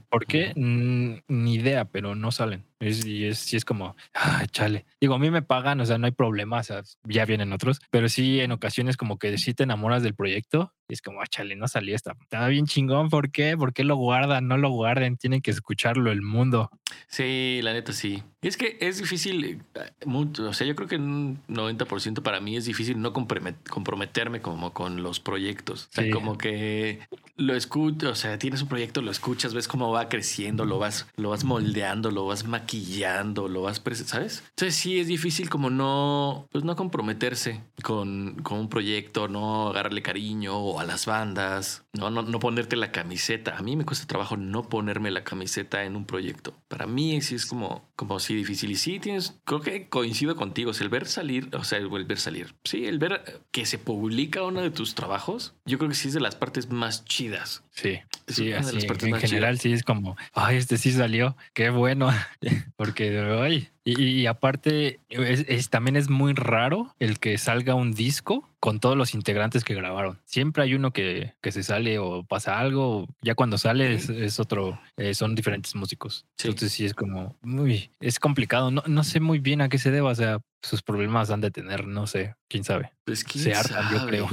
[0.09, 0.53] ¿Por qué?
[0.55, 2.65] Ni idea, pero no salen.
[2.79, 4.85] Es, y es, sí es como, ah, chale.
[5.01, 7.79] Digo, a mí me pagan, o sea, no hay problema, o sea, ya vienen otros,
[7.89, 11.27] pero sí en ocasiones como que sí te enamoras del proyecto y es como, ah,
[11.27, 12.15] chale, no salió esta.
[12.21, 13.57] Estaba bien chingón, ¿por qué?
[13.57, 14.47] ¿Por qué lo guardan?
[14.47, 16.69] No lo guarden, tienen que escucharlo el mundo.
[17.07, 18.23] Sí, la neta sí.
[18.41, 19.59] Y es que es difícil, eh,
[20.05, 24.41] mucho, o sea, yo creo que un 90% para mí es difícil no compromet- comprometerme
[24.41, 25.87] como con los proyectos.
[25.91, 26.09] O sea, Sí.
[26.11, 26.99] como que
[27.35, 31.07] lo escucho, o sea, tienes un proyecto, lo escuchas, ves cómo va creciendo, lo vas,
[31.15, 34.43] lo vas moldeando, lo vas maquillando, lo vas, ¿sabes?
[34.49, 40.01] Entonces sí es difícil como no, pues no comprometerse con, con un proyecto, no agarrarle
[40.01, 43.57] cariño o a las bandas, no, no, no ponerte la camiseta.
[43.57, 46.53] A mí me cuesta trabajo no ponerme la camiseta en un proyecto.
[46.67, 48.71] Para mí sí es como, como sí difícil.
[48.71, 50.71] Y sí tienes, creo que coincido contigo.
[50.71, 52.55] O sea, el ver salir, o sea, el ver salir.
[52.63, 56.13] Sí, el ver que se publica uno de tus trabajos, yo creo que sí es
[56.13, 57.63] de las partes más chidas.
[57.71, 58.75] Sí, Es sí, así.
[58.75, 62.09] las partes En general sí es como, ay, este sí salió, qué bueno.
[62.75, 67.93] Porque, ay, y, y aparte, es, es- también es muy raro el que salga un
[67.93, 70.19] disco con todos los integrantes que grabaron.
[70.25, 73.07] Siempre hay uno que, que se sale o pasa algo.
[73.21, 76.25] Ya cuando sale es, es otro, eh, son diferentes músicos.
[76.37, 76.47] Sí.
[76.47, 78.71] Entonces sí es como, muy, es complicado.
[78.71, 80.11] No, no sé muy bien a qué se deba.
[80.11, 82.91] O sea, sus problemas han de tener, no sé, quién sabe.
[83.05, 84.27] Pues quién Se hartan, yo creo.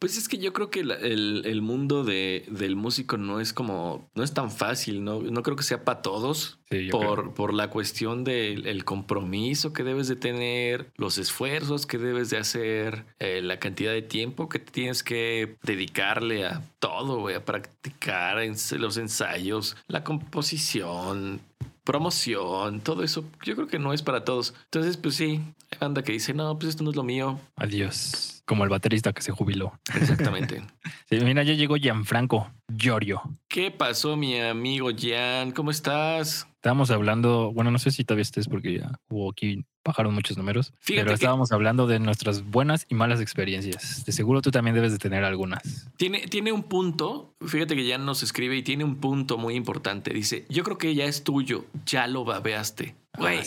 [0.00, 4.10] Pues es que yo creo que el, el mundo de, del músico no es como,
[4.14, 6.56] no es tan fácil, no, no creo que sea para todos.
[6.70, 11.98] Sí, por, por la cuestión del el compromiso que debes de tener, los esfuerzos que
[11.98, 17.40] debes de hacer, eh, la cantidad de tiempo que tienes que dedicarle a todo, a
[17.44, 21.40] practicar ens- los ensayos, la composición,
[21.90, 23.24] promoción, todo eso.
[23.42, 24.54] Yo creo que no es para todos.
[24.66, 25.40] Entonces, pues sí,
[25.72, 27.40] hay banda que dice, no, pues esto no es lo mío.
[27.56, 28.44] Adiós.
[28.44, 29.72] Como el baterista que se jubiló.
[29.94, 30.62] Exactamente.
[31.10, 33.20] Sí, mira, ya llegó Gianfranco Giorgio.
[33.48, 35.50] ¿Qué pasó, mi amigo Jan?
[35.50, 36.46] ¿Cómo estás?
[36.60, 40.74] Estábamos hablando, bueno, no sé si todavía estés porque ya hubo aquí bajaron muchos números,
[40.86, 44.04] pero estábamos hablando de nuestras buenas y malas experiencias.
[44.04, 45.88] De seguro tú también debes de tener algunas.
[45.96, 50.12] Tiene, tiene un punto, fíjate que ya nos escribe y tiene un punto muy importante.
[50.12, 52.94] Dice, yo creo que ya es tuyo, ya lo babeaste.
[53.14, 53.40] Ah, güey,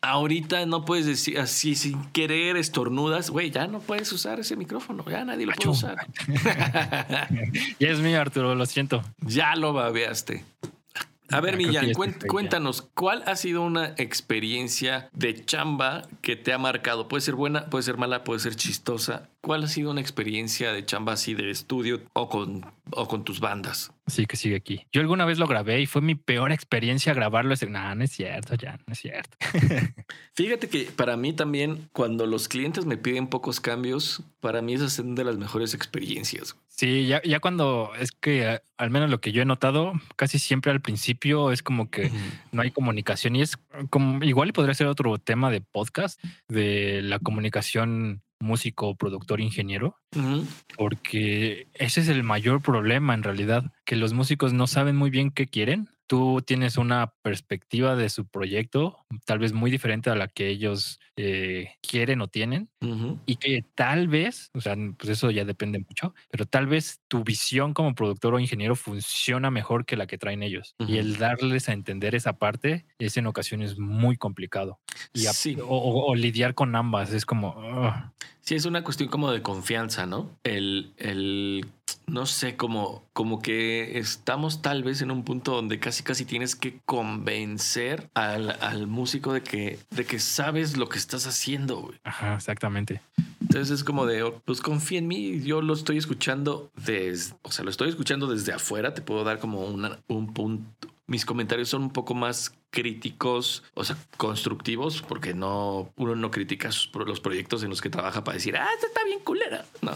[0.00, 5.04] ahorita no puedes decir así sin querer estornudas, güey, ya no puedes usar ese micrófono,
[5.10, 6.06] ya nadie lo puede usar.
[7.80, 9.02] ya es mío, Arturo, lo siento.
[9.20, 10.44] Ya lo babeaste.
[11.32, 11.92] A ver, Millán,
[12.28, 17.08] cuéntanos, ¿cuál ha sido una experiencia de chamba que te ha marcado?
[17.08, 19.28] Puede ser buena, puede ser mala, puede ser chistosa.
[19.40, 23.40] ¿Cuál ha sido una experiencia de chamba así de estudio o con, o con tus
[23.40, 23.92] bandas?
[24.06, 24.86] Sí, que sigue aquí.
[24.92, 27.54] Yo alguna vez lo grabé y fue mi peor experiencia grabarlo.
[27.68, 29.36] No, no es cierto, ya, no es cierto.
[30.34, 34.92] Fíjate que para mí también, cuando los clientes me piden pocos cambios, para mí esas
[34.92, 36.56] son de las mejores experiencias.
[36.74, 40.72] Sí, ya, ya cuando es que al menos lo que yo he notado, casi siempre
[40.72, 42.10] al principio es como que
[42.50, 43.58] no hay comunicación y es
[43.90, 46.18] como igual y podría ser otro tema de podcast
[46.48, 49.96] de la comunicación músico, productor, ingeniero,
[50.76, 55.30] porque ese es el mayor problema en realidad, que los músicos no saben muy bien
[55.30, 55.88] qué quieren.
[56.08, 61.00] Tú tienes una perspectiva de su proyecto, tal vez muy diferente a la que ellos
[61.16, 62.68] eh, quieren o tienen,
[63.26, 67.22] y que tal vez, o sea, pues eso ya depende mucho, pero tal vez tu
[67.22, 70.74] visión como productor o ingeniero funciona mejor que la que traen ellos.
[70.78, 74.80] Y el darles a entender esa parte es en ocasiones muy complicado.
[75.12, 75.26] Y
[75.62, 77.54] o, lidiar con ambas es como...
[78.40, 80.28] Sí, es una cuestión como de confianza, ¿no?
[80.42, 81.64] El, el
[82.06, 86.56] no sé, como, como que estamos tal vez en un punto donde casi casi tienes
[86.56, 91.80] que convencer al, músico de que, de que sabes lo que estás haciendo.
[91.80, 91.98] Güey.
[92.04, 93.00] Ajá, exactamente.
[93.40, 97.50] Entonces es como de, oh, pues confía en mí, yo lo estoy escuchando desde, o
[97.50, 101.82] sea, lo estoy escuchando desde afuera, te puedo dar como un punto, mis comentarios son
[101.82, 106.70] un poco más críticos, o sea, constructivos, porque no, uno no critica
[107.06, 109.66] los proyectos en los que trabaja para decir, ah, esta está bien culera.
[109.82, 109.92] No.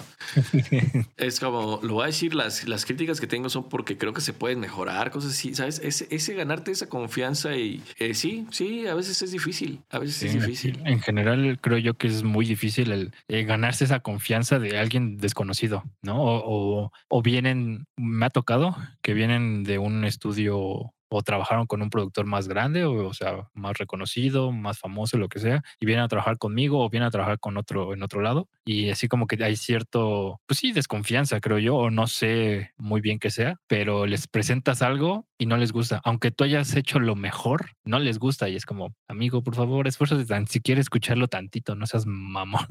[1.17, 4.21] es como, lo voy a decir, las, las críticas que tengo son porque creo que
[4.21, 5.81] se pueden mejorar, cosas así, ¿sabes?
[5.83, 10.23] Ese, ese ganarte esa confianza y eh, sí, sí, a veces es difícil, a veces
[10.23, 10.81] es difícil.
[10.85, 15.17] En general, creo yo que es muy difícil el, eh, ganarse esa confianza de alguien
[15.17, 16.23] desconocido, ¿no?
[16.23, 21.91] o, o vienen, me ha tocado que vienen de un estudio o trabajaron con un
[21.91, 26.05] productor más grande, o, o, sea, más reconocido, más famoso, lo que sea, y vienen
[26.05, 28.49] a trabajar conmigo o vienen a trabajar con otro en otro lado.
[28.65, 33.01] Y así como que hay cierto, pues sí, desconfianza, creo yo, o no sé muy
[33.01, 36.01] bien qué sea, pero les presentas algo y no les gusta.
[36.05, 38.49] Aunque tú hayas hecho lo mejor, no les gusta.
[38.49, 42.67] Y es como, amigo, por favor, esfuérzate tan, si quieres escucharlo tantito, no seas mamón.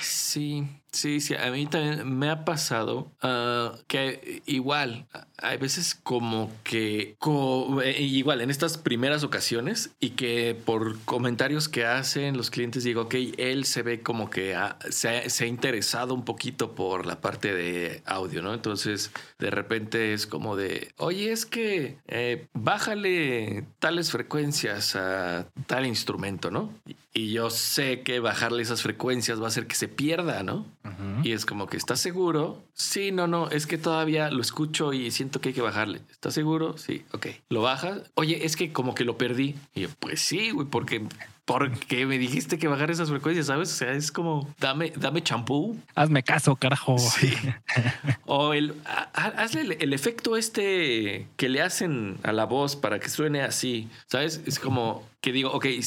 [0.00, 1.34] Sí, sí, sí.
[1.34, 5.06] A mí también me ha pasado ah, que igual,
[5.38, 7.16] hay veces como que,
[7.84, 13.02] eh, igual en estas primeras ocasiones y que por comentarios que hacen los clientes digo,
[13.02, 14.56] ok, él se ve como que
[14.90, 18.54] se, ha, interesado un poquito por la parte de audio, ¿no?
[18.54, 25.86] Entonces, de repente es como de, oye, es que eh, bájale tales frecuencias a tal
[25.86, 26.72] instrumento, ¿no?
[27.12, 30.66] Y yo sé que bajarle esas frecuencias va a hacer que se pierda, ¿no?
[31.22, 32.62] Y es como que, ¿estás seguro?
[32.72, 36.00] Sí, no, no, es que todavía lo escucho y siento que hay que bajarle.
[36.10, 36.76] ¿Estás seguro?
[36.76, 37.26] Sí, ok.
[37.50, 38.10] ¿Lo bajas?
[38.14, 39.54] Oye, es que como que lo perdí.
[39.74, 41.06] Y yo, pues sí, güey, porque
[41.44, 43.70] porque me dijiste que bajar esas frecuencias, ¿sabes?
[43.72, 45.76] O sea, es como, dame, dame champú.
[45.94, 46.98] Hazme caso, carajo.
[46.98, 47.34] Sí.
[48.24, 48.74] o el,
[49.12, 54.42] hazle el, efecto este que le hacen a la voz para que suene así, ¿sabes?
[54.46, 55.80] Es como que digo, ok, eh,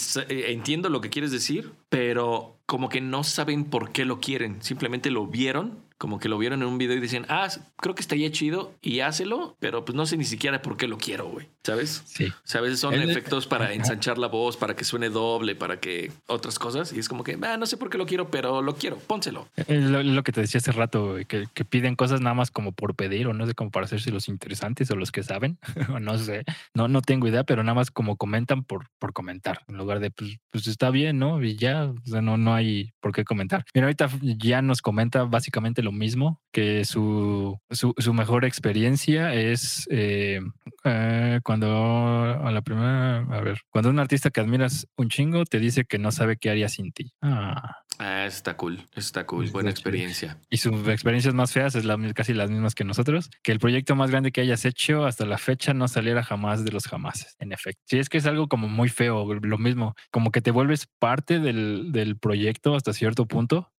[0.50, 4.62] entiendo lo que quieres decir, pero como que no saben por qué lo quieren.
[4.62, 8.02] Simplemente lo vieron como que lo vieron en un video y dicen, ah, creo que
[8.02, 11.48] estaría chido y hácelo, pero pues no sé ni siquiera por qué lo quiero, güey.
[11.64, 12.04] ¿Sabes?
[12.06, 12.28] Sí.
[12.28, 15.82] O sea, a veces son efectos para ensanchar la voz, para que suene doble, para
[15.82, 16.94] que otras cosas.
[16.94, 19.50] Y es como que, ah, no sé por qué lo quiero, pero lo quiero, pónselo.
[19.56, 22.96] Es lo, que te decía hace rato, que, que, piden cosas nada más como por
[22.96, 25.58] pedir o no sé, como para hacerse los interesantes o los que saben.
[26.00, 29.78] no sé, no, no tengo idea, pero nada más como comentan por, por comentar, en
[29.78, 31.44] lugar de, pues, pues está bien, ¿no?
[31.44, 33.66] Y ya, o sea, no, no hay por qué comentar.
[33.74, 40.42] Mira, ahorita ya nos comenta básicamente lo mismo, que su, su, mejor experiencia es eh,
[40.84, 45.60] eh, cuando a la primera, a ver, cuando un artista que admiras un chingo te
[45.60, 47.14] dice que no sabe qué haría sin ti.
[47.22, 47.87] Ah.
[48.00, 50.38] Ah, está cool, está cool, buena experiencia.
[50.50, 53.96] Y sus experiencias más feas es la, casi las mismas que nosotros, que el proyecto
[53.96, 57.52] más grande que hayas hecho hasta la fecha no saliera jamás de los jamases, en
[57.52, 57.82] efecto.
[57.86, 61.40] Sí, es que es algo como muy feo, lo mismo, como que te vuelves parte
[61.40, 63.72] del, del proyecto hasta cierto punto,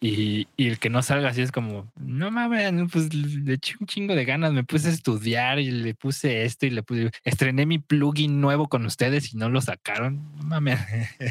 [0.00, 4.14] y, el que no salga así es como, no mames, pues le eché un chingo
[4.14, 7.78] de ganas, me puse a estudiar y le puse esto y le puse, estrené mi
[7.78, 10.32] plugin nuevo con ustedes y no lo sacaron.
[10.36, 10.80] No mames.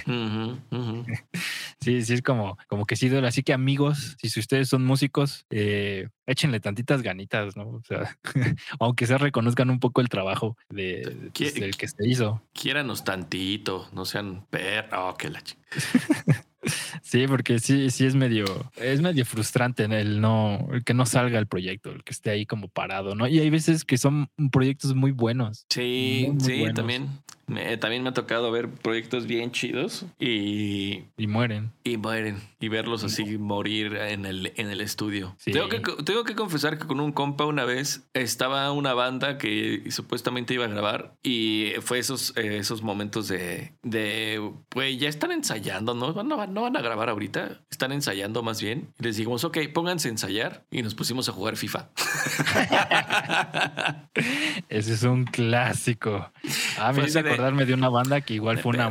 [1.81, 3.27] Sí, sí, es como, como que sí duele.
[3.27, 7.69] Así que amigos, si ustedes son músicos, eh, échenle tantitas ganitas, ¿no?
[7.69, 8.17] O sea,
[8.79, 12.41] aunque se reconozcan un poco el trabajo de, pues, del que se hizo.
[12.53, 14.93] Quiéranos tantito, no sean perros.
[14.97, 15.41] Oh, que la
[17.01, 18.45] Sí, porque sí, sí es medio,
[18.75, 22.45] es medio frustrante el no, el que no salga el proyecto, el que esté ahí
[22.45, 23.27] como parado, ¿no?
[23.27, 25.65] Y hay veces que son proyectos muy buenos.
[25.69, 27.09] Sí, sí, también.
[27.79, 31.03] también me ha tocado ver proyectos bien chidos y...
[31.17, 31.71] Y mueren.
[31.83, 32.41] Y mueren.
[32.59, 35.35] Y verlos así morir en el, en el estudio.
[35.43, 35.81] Tengo, que,
[36.15, 40.63] tengo que confesar que con un compa una vez estaba una banda que supuestamente iba
[40.63, 46.13] a grabar y fue esos, esos momentos de, de, pues ya están ensayando, ¿no?
[46.23, 48.93] No, no van a grabar ahorita, están ensayando más bien.
[48.97, 51.89] Y les dijimos, ok, pónganse a ensayar y nos pusimos a jugar FIFA.
[54.69, 56.31] Ese es un clásico.
[56.79, 58.89] A mí me acordarme de una banda que igual fue una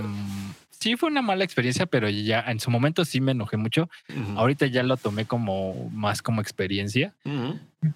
[0.84, 3.88] sí fue una mala experiencia, pero ya en su momento sí me enojé mucho.
[4.36, 7.14] Ahorita ya lo tomé como más como experiencia.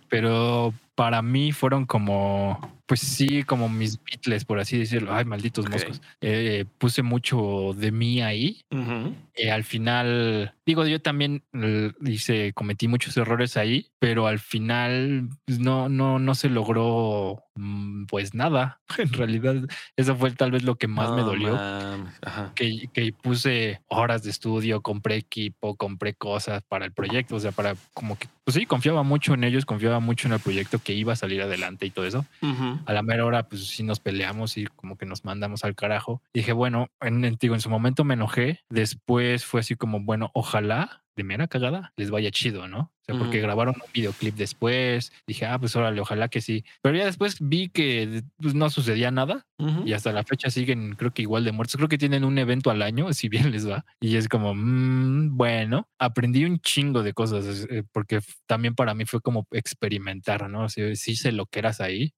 [0.08, 5.14] Pero para mí fueron como, pues sí, como mis Beatles, por así decirlo.
[5.14, 6.02] Ay, malditos moscos.
[6.20, 8.62] Eh, puse mucho de mí ahí.
[9.36, 11.44] Eh, al final, digo, yo también
[12.04, 18.06] hice, cometí muchos errores ahí, pero al final pues, no, no, no se logró mm,
[18.06, 18.80] pues nada.
[18.98, 19.54] En realidad,
[19.96, 21.56] eso fue tal vez lo que más me dolió.
[22.56, 27.52] Que, que puse horas de estudio, compré equipo, compré cosas para el proyecto, o sea,
[27.52, 30.92] para como que, pues sí, confiaba mucho en ellos, confiaba mucho en el proyecto que
[30.92, 32.26] iba a salir adelante y todo eso.
[32.84, 36.20] A la mera hora, pues sí nos peleamos y como que nos mandamos al carajo.
[36.34, 38.64] dije, bueno, en, digo, en su momento me enojé.
[38.68, 42.90] Después fue así como, bueno, ojalá de mera cagada les vaya chido, ¿no?
[43.16, 45.12] Porque grabaron un videoclip después.
[45.26, 46.64] Dije, ah, pues órale, ojalá que sí.
[46.82, 49.46] Pero ya después vi que pues, no sucedía nada
[49.84, 51.76] y hasta la fecha siguen, creo que igual de muertos.
[51.76, 53.84] Creo que tienen un evento al año, si bien les va.
[54.00, 59.04] Y es como, mm, bueno, aprendí un chingo de cosas eh, porque también para mí
[59.04, 60.68] fue como experimentar, ¿no?
[60.68, 62.12] Si, si sé lo que eras ahí.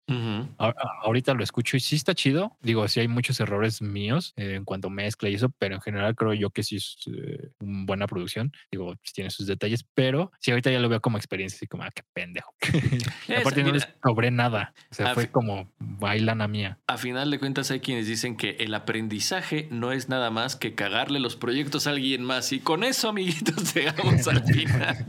[0.58, 2.56] ahorita lo escucho y sí está chido.
[2.60, 6.14] Digo, sí hay muchos errores míos eh, en cuanto mezcla y eso, pero en general
[6.14, 8.52] creo yo que sí es eh, una buena producción.
[8.70, 11.90] Digo, tiene sus detalles, pero si ahorita ya lo veo como experiencia, así como, ah,
[11.94, 12.52] qué pendejo.
[13.38, 14.72] aparte no les cobré nada.
[14.90, 16.78] O sea, fue como bailana mía.
[16.86, 20.74] A final de cuentas hay quienes dicen que el aprendizaje no es nada más que
[20.74, 22.52] cagarle los proyectos a alguien más.
[22.52, 25.06] Y con eso, amiguitos, llegamos al final.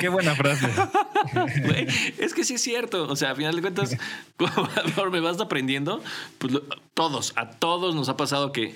[0.00, 0.68] Qué buena frase.
[2.18, 3.08] es que sí es cierto.
[3.08, 3.96] O sea, a final de cuentas,
[4.36, 6.02] como me vas aprendiendo,
[6.38, 6.54] pues
[6.94, 8.74] todos, a todos nos ha pasado que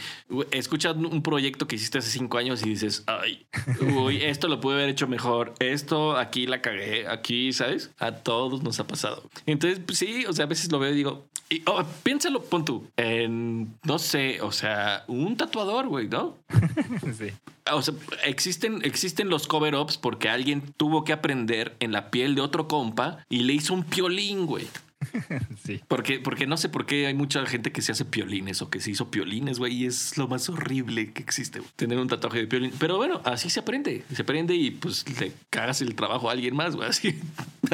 [0.50, 3.46] escuchas un proyecto que hiciste hace cinco años y dices, ay,
[3.80, 7.90] uy, esto lo pude haber hecho mejor, esto aquí la cagué, aquí, ¿sabes?
[7.98, 9.22] A todos nos ha pasado.
[9.46, 12.64] Entonces, pues sí, o sea, a veces lo veo y digo, y, oh, piénsalo, pon
[12.64, 16.36] tú, en, no sé, o sea, un tatuador, güey, ¿no?
[17.18, 17.30] sí.
[17.72, 17.94] O sea,
[18.24, 23.24] existen, existen los cover-ups porque alguien tuvo que aprender en la piel de otro compa
[23.30, 24.66] y le hizo un piolín, güey.
[25.64, 25.80] sí.
[25.88, 28.80] Porque, porque no sé por qué hay mucha gente que se hace piolines o que
[28.80, 32.46] se hizo piolines, güey, y es lo más horrible que existe, tener un tatuaje de
[32.46, 32.72] piolín.
[32.78, 36.54] Pero bueno, así se aprende, se aprende y pues le cagas el trabajo a alguien
[36.54, 36.88] más, güey.
[36.98, 37.20] Así,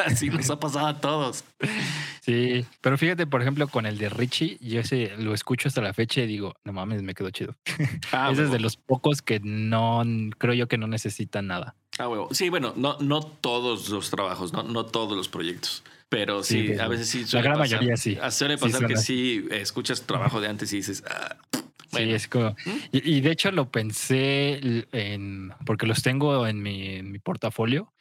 [0.05, 1.45] así nos ha pasado a todos.
[2.20, 5.93] Sí, pero fíjate, por ejemplo, con el de Richie, yo ese lo escucho hasta la
[5.93, 7.55] fecha y digo, no mames, me quedó chido.
[8.12, 10.03] Ah, ese es de los pocos que no
[10.39, 11.74] creo yo que no necesitan nada.
[11.99, 12.28] Ah, huevo.
[12.32, 15.82] Sí, bueno, no, no todos los trabajos, no, no todos los proyectos.
[16.15, 17.25] Pero sí, a veces sí.
[17.33, 18.17] La gran mayoría sí.
[18.31, 21.37] Suele pasar que sí escuchas trabajo de antes y dices, ah,
[21.97, 22.57] Sí, es como.
[22.93, 25.53] Y, de hecho lo pensé en.
[25.65, 27.93] Porque los tengo en mi, portafolio.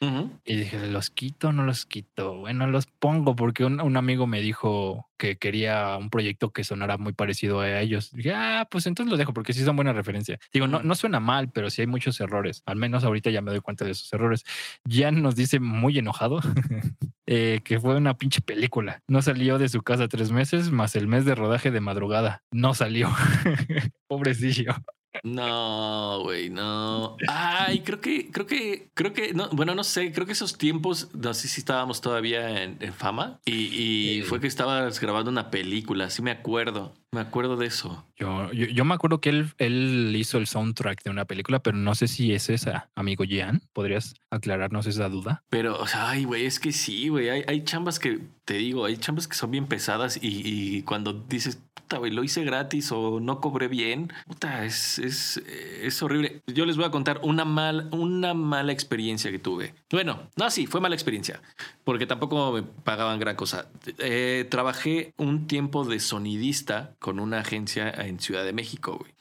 [0.45, 2.35] Y dije, ¿los quito o no los quito?
[2.37, 7.13] Bueno, los pongo porque un, amigo me dijo que quería un proyecto que sonara muy
[7.13, 8.11] parecido a ellos.
[8.11, 10.39] dije, ah, pues entonces lo dejo porque sí son buena referencia.
[10.51, 12.63] Digo, no, no suena mal, pero sí hay muchos errores.
[12.65, 14.43] Al menos ahorita ya me doy cuenta de esos errores.
[14.89, 16.39] Jan nos dice muy enojado
[17.25, 19.01] eh, que fue una pinche película.
[19.07, 22.43] No salió de su casa tres meses más el mes de rodaje de madrugada.
[22.51, 23.09] No salió.
[24.07, 24.75] Pobrecillo.
[25.23, 27.17] No, güey, no.
[27.27, 31.09] Ay, creo que, creo que, creo que, no, bueno, no sé, creo que esos tiempos,
[31.13, 36.21] no sé si estábamos todavía en, fama y, fue que estabas grabando una película, sí
[36.21, 36.93] me acuerdo.
[37.13, 38.03] Me acuerdo de eso.
[38.17, 41.93] Yo, yo, me acuerdo que él, él hizo el soundtrack de una película, pero no
[41.93, 43.61] sé si es esa, amigo Jean.
[43.71, 45.43] ¿Podrías aclararnos esa duda?
[45.49, 47.29] Pero, o sea, ay, güey, es que sí, güey.
[47.29, 51.13] Hay, hay chambas que, te digo, hay chambas que son bien pesadas y, y cuando
[51.13, 56.41] dices, puta, güey, lo hice gratis o no cobré bien, puta, es, es, es horrible.
[56.47, 59.75] Yo les voy a contar una, mal, una mala experiencia que tuve.
[59.91, 61.41] Bueno, no, sí, fue mala experiencia,
[61.83, 63.67] porque tampoco me pagaban gran cosa.
[63.99, 69.11] Eh, trabajé un tiempo de sonidista con una agencia en Ciudad de México, güey.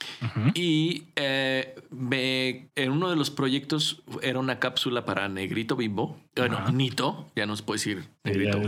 [0.54, 6.16] Y eh, me, en uno de los proyectos era una cápsula para Negrito Bimbo.
[6.36, 8.60] Bueno, Nito, ya no se puede decir Negrito,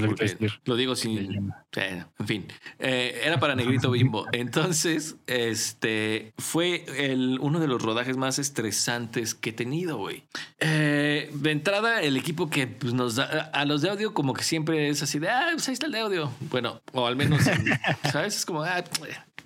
[0.65, 1.53] lo digo sin...
[1.77, 2.47] en fin,
[2.79, 4.27] eh, era para Negrito Bimbo.
[4.33, 10.25] Entonces, este fue el, uno de los rodajes más estresantes que he tenido, güey.
[10.61, 14.89] de entrada, el equipo que pues, nos da a los de audio, como que siempre
[14.89, 16.33] es así de, ah, pues ahí está el de audio.
[16.51, 17.43] Bueno, o al menos,
[18.13, 18.37] ¿sabes?
[18.37, 18.83] Es como, ah,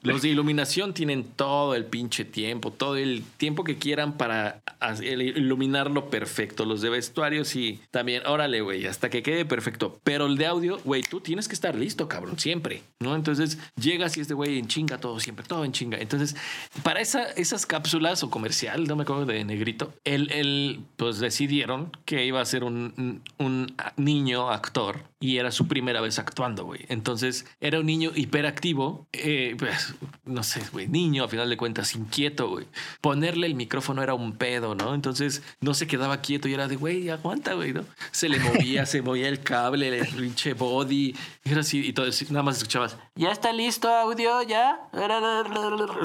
[0.03, 4.62] los de iluminación tienen todo el pinche tiempo, todo el tiempo que quieran para
[5.03, 6.64] iluminarlo perfecto.
[6.64, 9.99] Los de vestuario sí, también, órale, güey, hasta que quede perfecto.
[10.05, 13.14] Pero el de audio, güey, tú tienes que estar listo, cabrón, siempre, ¿no?
[13.14, 15.99] Entonces llegas y este güey en chinga todo, siempre, todo en chinga.
[15.99, 16.36] Entonces,
[16.82, 21.90] para esa, esas cápsulas o comercial, no me acuerdo de negrito, él, él pues decidieron
[22.05, 26.84] que iba a ser un, un niño actor y era su primera vez actuando, güey.
[26.88, 29.88] Entonces era un niño hiperactivo, eh, pues
[30.24, 32.66] no sé, güey, niño a final de cuentas, inquieto, güey.
[33.01, 34.95] Ponerle el micrófono era un pedo, ¿no?
[34.95, 37.84] Entonces no se quedaba quieto y era de, güey, aguanta, güey, ¿no?
[38.11, 41.14] Se le movía, se movía el cable, el pinche body,
[41.45, 44.89] era así, y todo, nada más escuchabas, ya está listo audio, ya,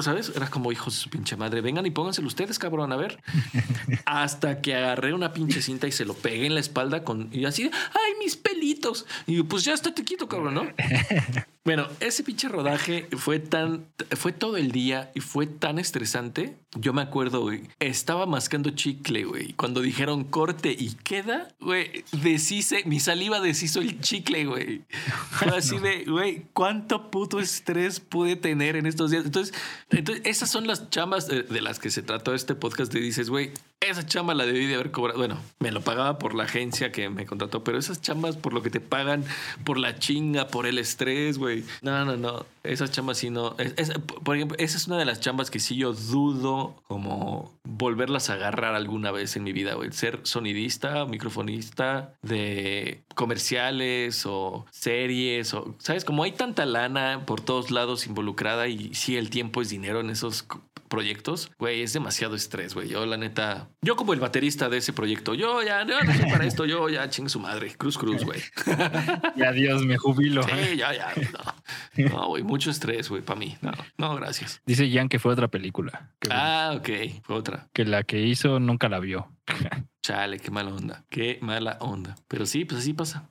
[0.00, 0.32] ¿sabes?
[0.34, 3.22] Era como, hijos de su pinche madre, vengan y pónganselo ustedes, cabrón, a ver.
[4.06, 7.44] Hasta que agarré una pinche cinta y se lo pegué en la espalda con, y
[7.44, 9.06] así, ay, mis pelitos.
[9.26, 10.66] Y pues ya estate quieto, cabrón, ¿no?
[11.64, 16.58] Bueno, ese pinche rodaje fue tan, fue todo el día y fue tan estresante.
[16.76, 19.54] Yo me acuerdo, güey, estaba mascando chicle, güey.
[19.54, 24.82] Cuando dijeron corte y queda, güey, deshice, mi saliva deshizo el chicle, güey.
[25.30, 29.24] Fue así de, güey, ¿cuánto puto estrés pude tener en estos días?
[29.24, 29.54] Entonces,
[29.88, 32.94] entonces esas son las chambas de, de las que se trató este podcast.
[32.94, 35.18] Y dices, güey, esa chamba la debí de haber cobrado.
[35.18, 38.62] Bueno, me lo pagaba por la agencia que me contrató, pero esas chambas por lo
[38.62, 39.24] que te pagan,
[39.64, 41.64] por la chinga, por el estrés, güey.
[41.82, 42.46] No, no, no.
[42.62, 43.56] Esas chambas sí no.
[44.22, 48.34] por ejemplo, esa es una de las chambas que sí yo dudo como volverlas a
[48.34, 49.92] agarrar alguna vez en mi vida, güey.
[49.92, 56.04] Ser sonidista, microfonista de comerciales o series o, ¿sabes?
[56.04, 60.10] Como hay tanta lana por todos lados involucrada y sí el tiempo es dinero en
[60.10, 60.46] esos
[60.94, 62.88] proyectos, güey, es demasiado estrés, güey.
[62.88, 66.46] Yo, la neta, yo como el baterista de ese proyecto, yo ya, no, no para
[66.46, 68.40] esto, yo ya ching su madre, cruz, cruz, güey.
[69.36, 70.44] y adiós, me jubilo.
[70.44, 71.12] Sí, ya, ya.
[71.96, 73.56] No, güey, mucho estrés, güey, para mí.
[73.60, 74.62] No, no, gracias.
[74.66, 76.10] Dice Jan que fue otra película.
[76.30, 76.88] Ah, ok,
[77.22, 77.68] fue otra.
[77.72, 79.33] Que la que hizo nunca la vio.
[80.04, 82.14] Chale, qué mala onda, qué mala onda.
[82.28, 83.30] Pero sí, pues así pasa.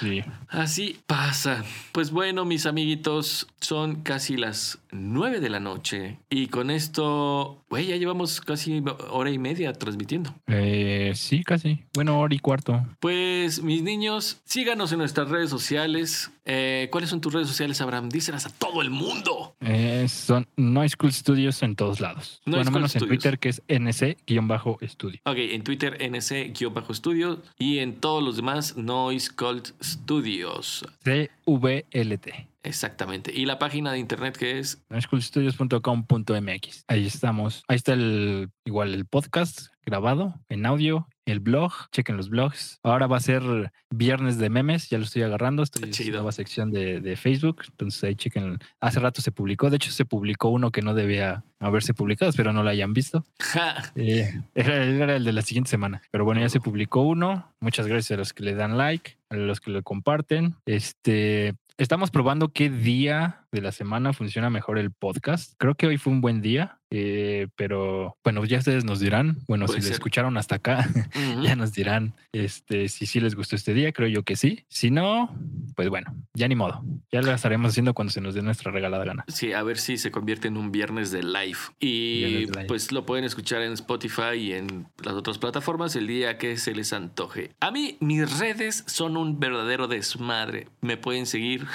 [0.00, 0.24] Sí.
[0.48, 1.62] Así pasa.
[1.92, 7.86] Pues bueno, mis amiguitos, son casi las nueve de la noche y con esto, güey,
[7.86, 10.34] ya llevamos casi hora y media transmitiendo.
[10.48, 11.84] Eh, sí, casi.
[11.94, 12.84] Bueno, hora y cuarto.
[12.98, 16.32] Pues mis niños, síganos en nuestras redes sociales.
[16.44, 18.08] Eh, ¿Cuáles son tus redes sociales, Abraham?
[18.08, 19.56] Díselas a todo el mundo.
[19.60, 22.40] Eh, son Noise School Studios en todos lados.
[22.46, 25.20] bueno, menos en Twitter, que es NC-Studio.
[25.24, 30.84] Ok, en Twitter NC-Studio y en todos los demás Noise Cult Studios.
[31.04, 32.50] CVLT.
[32.62, 33.32] Exactamente.
[33.34, 36.84] Y la página de internet que es schoolstudios.com.mx.
[36.88, 37.64] Ahí estamos.
[37.68, 42.78] Ahí está el igual el podcast grabado en audio, el blog, chequen los blogs.
[42.82, 45.62] Ahora va a ser viernes de memes, ya lo estoy agarrando.
[45.62, 47.62] Estoy en la nueva sección de, Facebook.
[47.70, 48.58] Entonces ahí chequen.
[48.80, 49.70] Hace rato se publicó.
[49.70, 53.24] De hecho, se publicó uno que no debía haberse publicado, espero no lo hayan visto.
[53.96, 56.00] Eh, era, era el de la siguiente semana.
[56.10, 57.52] Pero bueno, ya se publicó uno.
[57.60, 60.54] Muchas gracias a los que le dan like, a los que lo comparten.
[60.64, 65.54] Este, Estamos probando qué día de la semana funciona mejor el podcast.
[65.56, 69.38] Creo que hoy fue un buen día, eh, pero bueno, ya ustedes nos dirán.
[69.46, 70.88] Bueno, si le escucharon hasta acá,
[71.42, 73.92] ya nos dirán este, si sí les gustó este día.
[73.92, 74.64] Creo yo que sí.
[74.68, 75.34] Si no,
[75.76, 76.82] pues bueno, ya ni modo.
[77.12, 79.24] Ya lo estaremos haciendo cuendo se nos dé nuestra regalada gana.
[79.28, 81.58] Sí, a ver si se convierte en un viernes de live.
[81.78, 86.56] Y pues lo pueden escuchar en Spotify y en las otras plataformas el día que
[86.56, 87.52] se les antoje.
[87.60, 90.68] A mí, mis redes son un verdadero desmadre.
[90.80, 91.66] Me pueden seguir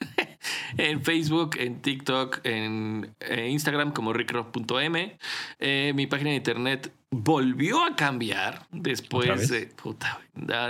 [0.76, 3.14] en Facebook, en TikTok, en,
[3.48, 5.16] Instagram como rickrock.m.
[5.58, 9.66] Eh, mi página de internet volvió a cambiar después de...
[9.66, 10.20] Puta,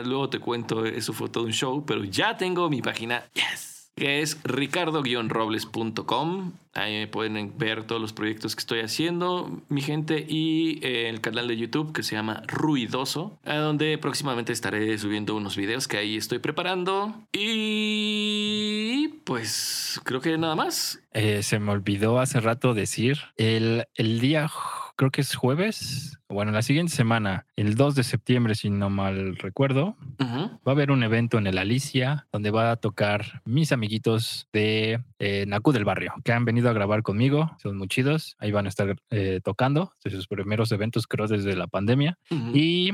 [0.04, 3.24] luego te cuento, eso fue todo un show, pero ya tengo mi página.
[3.34, 3.90] Yes.
[3.94, 6.52] que es ricardo-robles.com.
[6.74, 11.46] Ahí pueden ver todos los proyectos que estoy haciendo, mi gente, y eh, el canal
[11.46, 16.16] de YouTube que se llama Ruidoso, a donde próximamente estaré subiendo unos videos que ahí
[16.16, 17.14] estoy preparando.
[17.32, 21.00] Y pues creo que nada más.
[21.12, 24.50] Eh, se me olvidó hace rato decir, el, el día
[24.96, 29.36] creo que es jueves, bueno, la siguiente semana, el 2 de septiembre, si no mal
[29.36, 34.48] recuerdo, va a haber un evento en el Alicia donde va a tocar mis amiguitos
[34.52, 38.52] de eh, Naku del barrio, que han venido a grabar conmigo, son muy chidos, ahí
[38.52, 42.18] van a estar eh, tocando, de sus primeros eventos creo desde la pandemia.
[42.52, 42.90] Y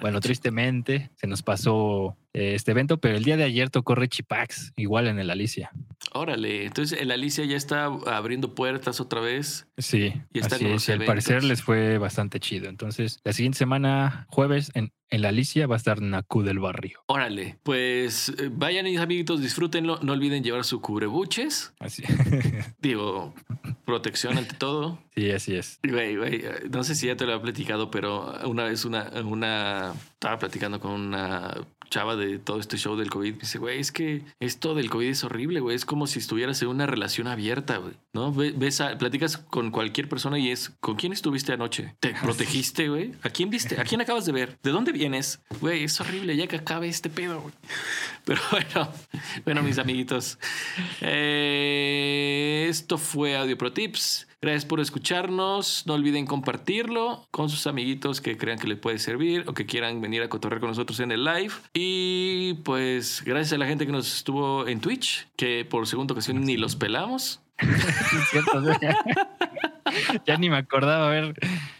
[0.00, 4.22] bueno, tristemente se nos pasó eh, este evento, pero el día de ayer tocó Richie
[4.22, 5.70] Pax, igual en el Alicia.
[6.12, 9.66] Órale, entonces el Alicia ya está abriendo puertas otra vez.
[9.78, 12.65] Sí, y está así al parecer les fue bastante chido.
[12.68, 17.00] Entonces, la siguiente semana, jueves, en, en la Alicia va a estar Naku del barrio.
[17.06, 19.98] Órale, pues eh, vayan mis amiguitos, disfrútenlo.
[20.02, 21.74] No olviden llevar su cubrebuches.
[21.78, 22.02] Así.
[22.80, 23.34] Digo,
[23.84, 24.98] protección ante todo.
[25.14, 25.78] Sí, así es.
[25.82, 29.92] Güey, güey, no sé si ya te lo he platicado, pero una vez una, una,
[30.14, 31.54] estaba platicando con una
[31.90, 33.34] chava de todo este show del COVID.
[33.34, 35.76] Dice, güey, es que esto del COVID es horrible, güey.
[35.76, 37.94] Es como si estuvieras en una relación abierta, güey.
[38.12, 38.32] ¿No?
[38.32, 41.94] Ves platicas con cualquier persona y es, ¿con quién estuviste anoche?
[42.00, 43.12] ¿Te protegiste, güey?
[43.22, 43.80] ¿A quién viste?
[43.80, 44.58] ¿A quién acabas de ver?
[44.62, 45.40] ¿De dónde vienes?
[45.60, 47.54] Güey, es horrible ya que acabe este pedo, güey.
[48.24, 48.92] Pero bueno,
[49.44, 50.38] bueno, mis amiguitos.
[51.00, 54.26] Eh, esto fue Audio Pro Tips.
[54.46, 55.82] Gracias por escucharnos.
[55.86, 60.00] No olviden compartirlo con sus amiguitos que crean que les puede servir o que quieran
[60.00, 61.52] venir a cotorrear con nosotros en el live.
[61.74, 66.42] Y pues gracias a la gente que nos estuvo en Twitch, que por segunda ocasión
[66.42, 67.40] ni los pelamos.
[70.26, 71.08] ya ni me acordaba.
[71.08, 71.34] A ver,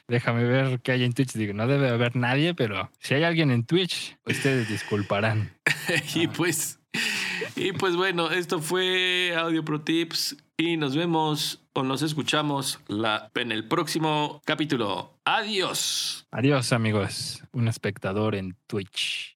[0.09, 1.35] déjame ver qué hay en Twitch.
[1.35, 5.53] Digo, no debe haber nadie, pero si hay alguien en Twitch, ustedes disculparán.
[6.17, 6.81] y pues,
[7.57, 12.81] y pues bueno, esto fue Audio Pro Tips y nos vemos o nos escuchamos
[13.35, 15.19] en el próximo capítulo.
[15.25, 16.27] Adiós.
[16.31, 17.43] Adiós amigos.
[17.53, 19.35] Un espectador en Twitch.